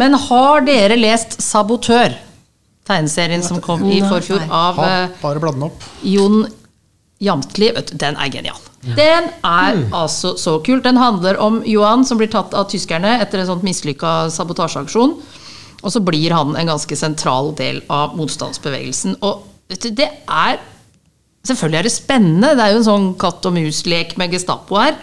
Men 0.00 0.16
har 0.28 0.66
dere 0.66 0.98
lest 1.00 1.40
Sabotør? 1.42 2.16
Tegneserien 2.86 3.42
som 3.42 3.58
kom 3.62 3.82
i 3.90 3.98
forfjor 4.04 4.44
av 4.46 4.76
Ha, 4.78 4.86
eh, 4.86 5.16
bare 5.22 5.42
bladde 5.42 5.58
den 5.58 5.66
opp. 5.66 5.86
Jon 6.06 6.44
Jamtli. 7.18 7.72
Den 7.92 8.16
er 8.16 8.30
genial. 8.30 8.60
Den 8.94 9.30
er 9.42 9.80
altså 9.90 10.36
så 10.38 10.58
kult. 10.62 10.84
Den 10.84 11.00
handler 11.00 11.40
om 11.42 11.62
Johan 11.66 12.04
som 12.06 12.20
blir 12.20 12.30
tatt 12.30 12.54
av 12.54 12.68
tyskerne 12.70 13.16
etter 13.24 13.42
en 13.42 13.48
sånn 13.48 13.64
mislykka 13.66 14.28
sabotasjeaksjon. 14.34 15.16
Og 15.82 15.92
så 15.92 16.02
blir 16.04 16.34
han 16.34 16.54
en 16.56 16.70
ganske 16.70 16.98
sentral 16.98 17.52
del 17.58 17.82
av 17.92 18.14
motstandsbevegelsen. 18.18 19.18
Og 19.26 19.42
vet 19.70 19.88
du, 19.88 19.90
det 19.98 20.08
er 20.26 20.60
Selvfølgelig 21.46 21.78
er 21.78 21.86
det 21.86 21.94
spennende. 21.94 22.54
Det 22.56 22.64
er 22.64 22.74
jo 22.74 22.80
en 22.80 22.88
sånn 22.88 23.06
katt 23.20 23.46
og 23.46 23.54
mus-lek 23.56 24.16
med 24.20 24.34
Gestapo 24.34 24.78
her. 24.80 24.98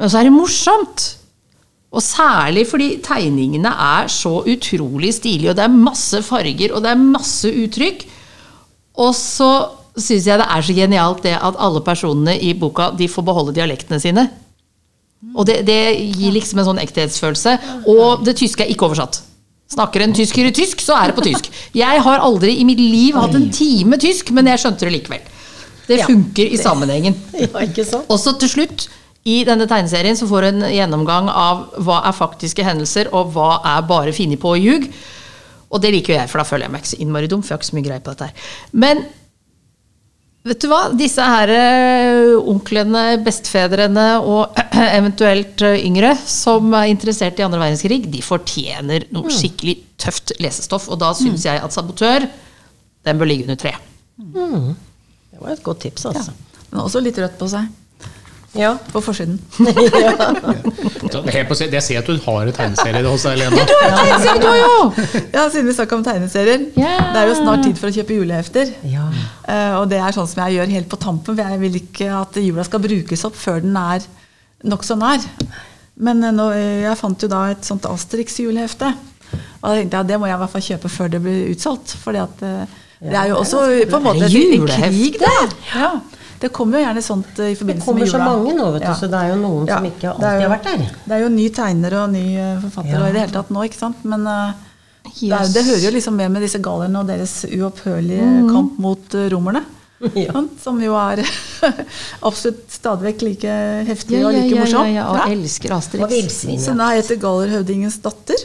Men 0.00 0.12
så 0.12 0.20
er 0.20 0.28
det 0.28 0.34
morsomt. 0.36 1.06
Og 1.90 2.04
særlig 2.04 2.66
fordi 2.70 2.90
tegningene 3.02 3.70
er 3.72 4.10
så 4.12 4.40
utrolig 4.46 5.10
stilige, 5.16 5.50
og 5.50 5.58
det 5.58 5.64
er 5.64 5.74
masse 5.74 6.20
farger, 6.22 6.70
og 6.70 6.84
det 6.84 6.92
er 6.92 7.02
masse 7.02 7.50
uttrykk. 7.50 8.04
Og 9.02 9.10
så 9.16 9.50
syns 9.98 10.28
jeg 10.28 10.38
det 10.38 10.46
er 10.46 10.66
så 10.66 10.76
genialt 10.76 11.24
det 11.26 11.34
at 11.34 11.58
alle 11.58 11.82
personene 11.82 12.36
i 12.38 12.52
boka 12.54 12.92
de 12.96 13.08
får 13.10 13.26
beholde 13.26 13.56
dialektene 13.56 13.98
sine. 14.02 14.28
Og 15.34 15.44
det, 15.48 15.60
det 15.68 15.80
gir 16.16 16.32
liksom 16.32 16.62
en 16.62 16.70
sånn 16.70 16.80
ekthetsfølelse. 16.80 17.56
Og 17.90 18.22
det 18.24 18.38
tyske 18.40 18.64
er 18.64 18.72
ikke 18.72 18.86
oversatt. 18.88 19.20
Snakker 19.70 20.02
en 20.02 20.14
tysker 20.16 20.48
i 20.48 20.52
tysk, 20.54 20.80
så 20.82 20.96
er 20.98 21.10
det 21.12 21.16
på 21.18 21.22
tysk. 21.28 21.46
Jeg 21.78 22.00
har 22.02 22.22
aldri 22.26 22.56
i 22.58 22.64
mitt 22.66 22.80
liv 22.82 23.14
hatt 23.18 23.36
en 23.38 23.50
time 23.54 23.98
tysk, 24.02 24.32
men 24.34 24.48
jeg 24.50 24.58
skjønte 24.64 24.86
det 24.88 24.94
likevel. 24.96 25.20
Det 25.86 25.98
Ja. 26.00 26.06
funker 26.06 26.46
i 26.50 26.56
sammenhengen. 26.58 27.14
Ja, 27.38 27.46
ikke 27.66 27.84
sant? 27.86 28.06
Og 28.10 28.18
så 28.18 28.34
til 28.38 28.48
slutt, 28.50 28.88
i 29.24 29.44
denne 29.44 29.66
tegneserien, 29.68 30.16
så 30.16 30.26
får 30.26 30.40
du 30.42 30.48
en 30.48 30.62
gjennomgang 30.72 31.28
av 31.28 31.66
hva 31.84 32.00
er 32.08 32.12
faktiske 32.16 32.64
hendelser, 32.64 33.10
og 33.12 33.32
hva 33.34 33.60
er 33.76 33.82
bare 33.86 34.12
funnet 34.16 34.40
på 34.40 34.54
og 34.56 34.58
ljug. 34.62 34.86
Og 35.70 35.80
det 35.82 35.92
liker 35.92 36.14
jo 36.14 36.18
jeg, 36.18 36.30
for 36.32 36.38
da 36.40 36.44
føler 36.48 36.66
jeg 36.66 36.72
meg 36.72 36.80
ikke 36.82 36.92
så 36.96 37.00
innmari 37.04 37.28
dum, 37.30 37.42
for 37.42 37.52
jeg 37.52 37.58
har 37.58 37.60
ikke 37.62 37.70
så 37.70 37.76
mye 37.78 37.86
greie 37.86 38.00
på 38.06 38.10
dette 38.14 38.30
her. 38.30 38.48
Men 38.72 39.04
vet 40.46 40.60
du 40.62 40.68
hva? 40.70 40.80
Disse 40.96 41.24
her 41.24 41.50
eh, 41.54 42.36
onklene, 42.38 43.04
bestefedrene 43.24 44.06
og 44.22 44.60
eventuelt 44.98 45.64
eh, 45.66 45.80
yngre 45.86 46.14
som 46.24 46.72
er 46.76 46.90
interessert 46.92 47.40
i 47.40 47.46
andre 47.46 47.60
verdenskrig, 47.62 48.02
de 48.12 48.22
fortjener 48.24 49.08
noe 49.14 49.32
skikkelig 49.34 49.76
tøft 50.00 50.34
lesestoff. 50.40 50.88
Og 50.92 51.00
da 51.02 51.12
syns 51.16 51.44
jeg 51.48 51.60
at 51.60 51.74
Sabotør, 51.76 52.28
den 53.06 53.20
bør 53.20 53.30
ligge 53.30 53.48
under 53.48 53.60
tre. 53.60 53.74
Det 54.20 55.40
var 55.40 55.54
et 55.54 55.62
godt 55.64 55.84
tips, 55.86 56.06
altså. 56.10 56.32
Men 56.70 56.84
også 56.84 57.00
litt 57.02 57.18
rødt 57.18 57.38
på 57.40 57.48
seg. 57.50 57.68
Ja. 58.52 58.76
På 58.92 59.00
forsiden. 59.00 59.36
ja. 59.60 60.14
Jeg 61.30 61.82
ser 61.82 62.00
at 62.00 62.08
du 62.08 62.16
har 62.24 62.48
en 62.48 62.54
tegneserie 62.56 63.02
hos 63.06 63.26
deg, 63.28 63.38
Lena. 63.38 63.66
Tegneserie, 63.70 64.40
du 64.42 64.46
har 64.48 64.58
jo! 64.58 64.72
Ja, 65.30 65.44
siden 65.52 65.68
vi 65.70 65.74
snakka 65.76 65.98
om 65.98 66.04
tegneserier. 66.06 66.64
Yeah. 66.74 67.12
Det 67.14 67.22
er 67.22 67.30
jo 67.30 67.36
snart 67.38 67.62
tid 67.66 67.78
for 67.78 67.90
å 67.90 67.94
kjøpe 67.94 68.18
julehefter. 68.18 68.72
Ja. 68.90 69.06
Eh, 69.46 69.76
og 69.78 69.86
det 69.92 70.00
er 70.02 70.16
sånn 70.16 70.28
som 70.30 70.42
jeg 70.46 70.58
gjør 70.58 70.74
helt 70.74 70.90
på 70.90 70.98
tampen, 70.98 71.38
for 71.38 71.54
jeg 71.54 71.62
vil 71.62 71.78
ikke 71.82 72.10
at 72.24 72.40
jula 72.42 72.66
skal 72.66 72.82
brukes 72.82 73.26
opp 73.28 73.38
før 73.38 73.62
den 73.62 73.78
er 73.78 74.08
nokså 74.66 74.98
nær. 74.98 75.30
Men 76.00 76.24
eh, 76.24 76.34
nå, 76.34 76.50
eh, 76.56 76.82
jeg 76.88 76.98
fant 76.98 77.22
jo 77.22 77.30
da 77.30 77.46
et 77.54 77.66
sånt 77.66 77.86
Asterix-julehefte. 77.86 78.92
Og 79.60 79.66
da 79.68 79.74
tenkte 79.76 79.94
jeg 79.94 80.02
at 80.02 80.10
det 80.10 80.18
må 80.18 80.26
jeg 80.26 80.38
i 80.38 80.42
hvert 80.42 80.54
fall 80.56 80.68
kjøpe 80.72 80.90
før 80.90 81.10
det 81.12 81.22
blir 81.22 81.50
utsolgt. 81.54 81.94
fordi 82.02 82.22
at 82.24 82.46
eh, 82.46 82.78
det 83.00 83.16
er 83.16 83.30
jo 83.30 83.38
også 83.40 83.60
på 83.88 83.96
en 83.96 84.04
måte 84.04 84.26
en 84.26 84.66
krig, 84.68 85.14
det. 85.22 85.36
Ja. 85.72 85.94
Det 86.40 86.48
kommer 86.56 86.78
jo 86.80 86.84
gjerne 86.86 87.02
sånt 87.04 87.38
eh, 87.38 87.50
i 87.50 87.52
Det 87.52 87.58
forbindelse 87.60 87.84
kommer 87.86 88.00
med 88.00 88.08
så 88.08 88.16
jula. 88.18 88.28
mange 88.30 88.54
nå, 88.56 88.66
vet 88.72 88.82
du, 88.82 88.88
Ja. 88.88 88.94
så 88.96 89.08
det 89.12 89.18
er 89.20 89.28
jo 89.34 89.38
noen 89.42 89.66
Ja, 89.68 89.76
som 89.76 89.84
ikke 89.90 90.08
alltid 90.14 90.42
jo- 90.42 90.48
har 90.48 90.56
vært 90.56 90.68
der. 90.70 90.78
Det 91.06 91.12
er 91.16 91.20
jo 91.20 91.28
ny 91.28 91.48
tegner 91.50 91.96
og 92.02 92.10
ny 92.14 92.24
eh, 92.36 92.60
forfatter 92.64 92.94
Ja. 92.96 93.00
og 93.02 93.08
i 93.08 93.12
det 93.12 93.20
hele 93.20 93.32
tatt 93.32 93.50
nå, 93.50 93.64
ikke 93.68 93.76
sant. 93.80 94.04
Men 94.04 94.26
eh, 94.26 94.52
det, 95.20 95.32
er, 95.32 95.52
det 95.52 95.64
hører 95.66 95.84
jo 95.84 95.90
liksom 95.98 96.16
med 96.16 96.30
med 96.32 96.42
disse 96.42 96.58
galerne 96.62 96.98
og 97.00 97.06
deres 97.06 97.44
uopphørlige 97.44 98.48
kamp 98.52 98.78
mot 98.78 99.14
romerne. 99.32 99.64
Ja. 100.16 100.32
Som 100.62 100.78
jo 100.80 100.94
er 100.96 101.20
absolutt 102.28 102.70
stadig 102.72 103.04
vekk 103.10 103.22
like 103.26 103.56
heftig 103.84 104.16
Ja, 104.20 104.28
og 104.28 104.32
like 104.32 104.46
like 104.46 104.54
ja, 104.56 104.62
morsom. 104.64 104.86
ja, 104.86 104.92
ja, 104.94 105.08
og 105.12 105.34
elsker 105.34 105.74
Asterix. 105.76 106.00
Og 106.00 106.06
Asterix. 106.08 106.22
villsvin. 106.22 106.58
Så 106.62 106.72
den 106.72 106.80
heter 106.88 107.16
Gallerhøvdingens 107.20 107.98
datter. 108.00 108.40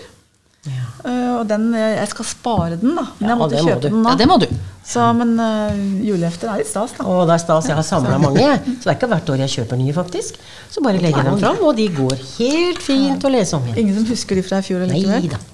Eh, 0.65 1.31
og 1.35 1.43
den, 1.49 1.63
jeg 1.77 2.07
skal 2.11 2.25
spare 2.29 2.75
den, 2.81 2.91
da. 2.97 3.03
Men 3.19 3.27
Ja, 3.27 3.29
jeg 3.33 3.37
måtte 3.41 3.55
må 3.61 3.65
kjøpe 3.69 3.81
du. 3.83 3.87
den 3.89 3.99
da. 4.03 4.09
Ja, 4.13 4.17
det 4.21 4.27
må 4.31 4.35
du. 4.41 4.47
Så, 4.85 5.01
men 5.17 5.29
uh, 5.41 5.73
julehefter 6.05 6.45
er 6.51 6.57
litt 6.61 6.69
stas, 6.69 6.91
da. 6.93 7.01
Å, 7.09 7.11
det 7.25 7.33
er 7.33 7.39
stas. 7.41 7.65
Jeg 7.71 7.77
har 7.79 7.85
samla 7.87 8.17
mange, 8.21 8.43
så 8.43 8.47
det 8.83 8.91
er 8.91 8.97
ikke 8.99 9.09
hvert 9.15 9.29
år 9.33 9.39
jeg 9.41 9.49
kjøper 9.55 9.75
nye, 9.81 9.93
faktisk. 9.97 10.31
Så 10.69 10.77
bare 10.85 10.99
legger 11.01 11.19
jeg 11.23 11.27
dem 11.31 11.39
fram, 11.41 11.57
og 11.65 11.73
de 11.79 11.87
går 11.95 12.15
helt 12.35 12.81
fint 12.85 13.21
å 13.25 13.29
lese 13.33 13.53
om 13.57 13.63
igjen. 13.65 13.79
Ingen 13.81 13.95
som 13.97 14.05
husker 14.13 14.33
de 14.37 14.43
fra 14.45 14.57
i 14.61 14.65
fjor 14.67 14.79
Nei 14.85 15.01
da. 15.31 15.39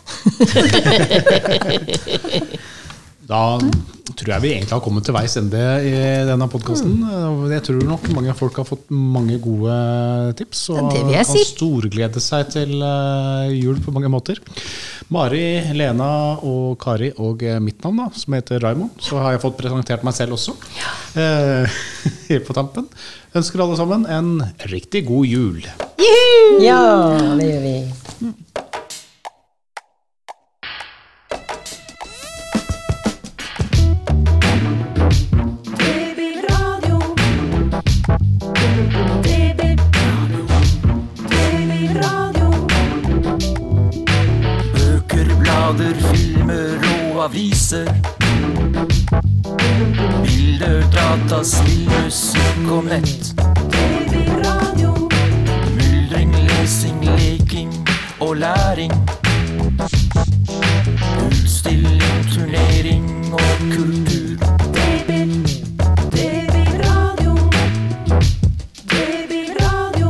Da 3.32 3.58
tror 4.12 4.34
jeg 4.34 4.44
vi 4.44 4.50
egentlig 4.52 4.76
har 4.76 4.82
kommet 4.84 5.06
til 5.08 5.15
veis 5.15 5.38
ende 5.39 5.60
i 5.88 5.91
denne 6.28 6.48
podkasten. 6.52 6.98
Jeg 7.54 7.63
tror 7.63 7.86
nok 7.88 8.10
mange 8.12 8.34
folk 8.36 8.58
har 8.60 8.67
fått 8.67 8.89
mange 8.91 9.38
gode 9.41 9.76
tips 10.39 10.65
og 10.74 10.89
det 10.91 11.06
vil 11.06 11.15
jeg 11.15 11.30
kan 11.30 11.38
si. 11.38 11.46
storglede 11.54 12.24
seg 12.24 12.50
til 12.52 12.74
eh, 12.84 13.54
jul 13.56 13.80
på 13.84 13.94
mange 13.96 14.12
måter. 14.12 14.41
Mari, 15.12 15.46
Lena 15.76 16.10
og 16.48 16.76
Kari 16.84 17.13
og 17.24 17.44
eh, 17.48 17.62
mitt 17.63 17.80
navn, 17.86 18.04
da, 18.04 18.10
som 18.20 18.36
heter 18.36 18.62
Raymond, 18.63 19.00
så 19.04 19.22
har 19.24 19.38
jeg 19.38 19.44
fått 19.46 19.58
presentert 19.60 20.04
meg 20.08 20.17
selv 20.17 20.36
også. 20.36 20.58
ja. 20.82 20.91
på 22.48 22.56
tampen. 22.56 22.88
Ønsker 23.36 23.63
alle 23.63 23.80
sammen 23.80 24.06
en 24.12 24.34
riktig 24.72 25.06
god 25.08 25.28
jul. 25.28 25.63
Juhu! 26.00 26.62
Ja, 26.63 26.84
det 27.39 27.48
gjør 27.48 27.65
vi. 27.70 27.76
Data, 51.12 51.43
spill, 51.43 51.89
musikk 52.04 52.71
og 52.71 52.84
nett. 52.88 53.32
Babyradio. 53.74 54.91
Myldring, 55.76 56.36
lesing, 56.47 57.04
leking 57.04 57.74
og 58.19 58.38
læring. 58.38 58.91
Utstilling, 61.26 62.24
turnering 62.34 63.34
og 63.34 63.41
kultur. 63.74 64.38
TV-radio. 66.15 67.36
TV-radio. 68.93 70.10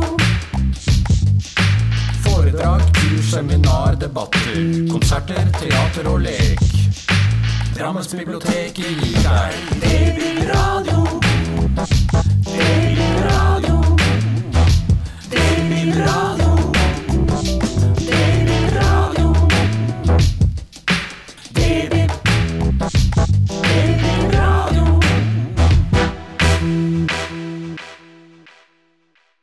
Foredrag, 2.24 2.80
kurs, 2.94 3.24
seminar, 3.24 3.94
debatter. 3.94 4.86
Konserter, 4.92 5.50
teater 5.58 6.10
og 6.10 6.20
lek. 6.20 6.62
Drammens 7.78 8.08
bibliotek 8.14 8.78
babyradio. 8.78 9.01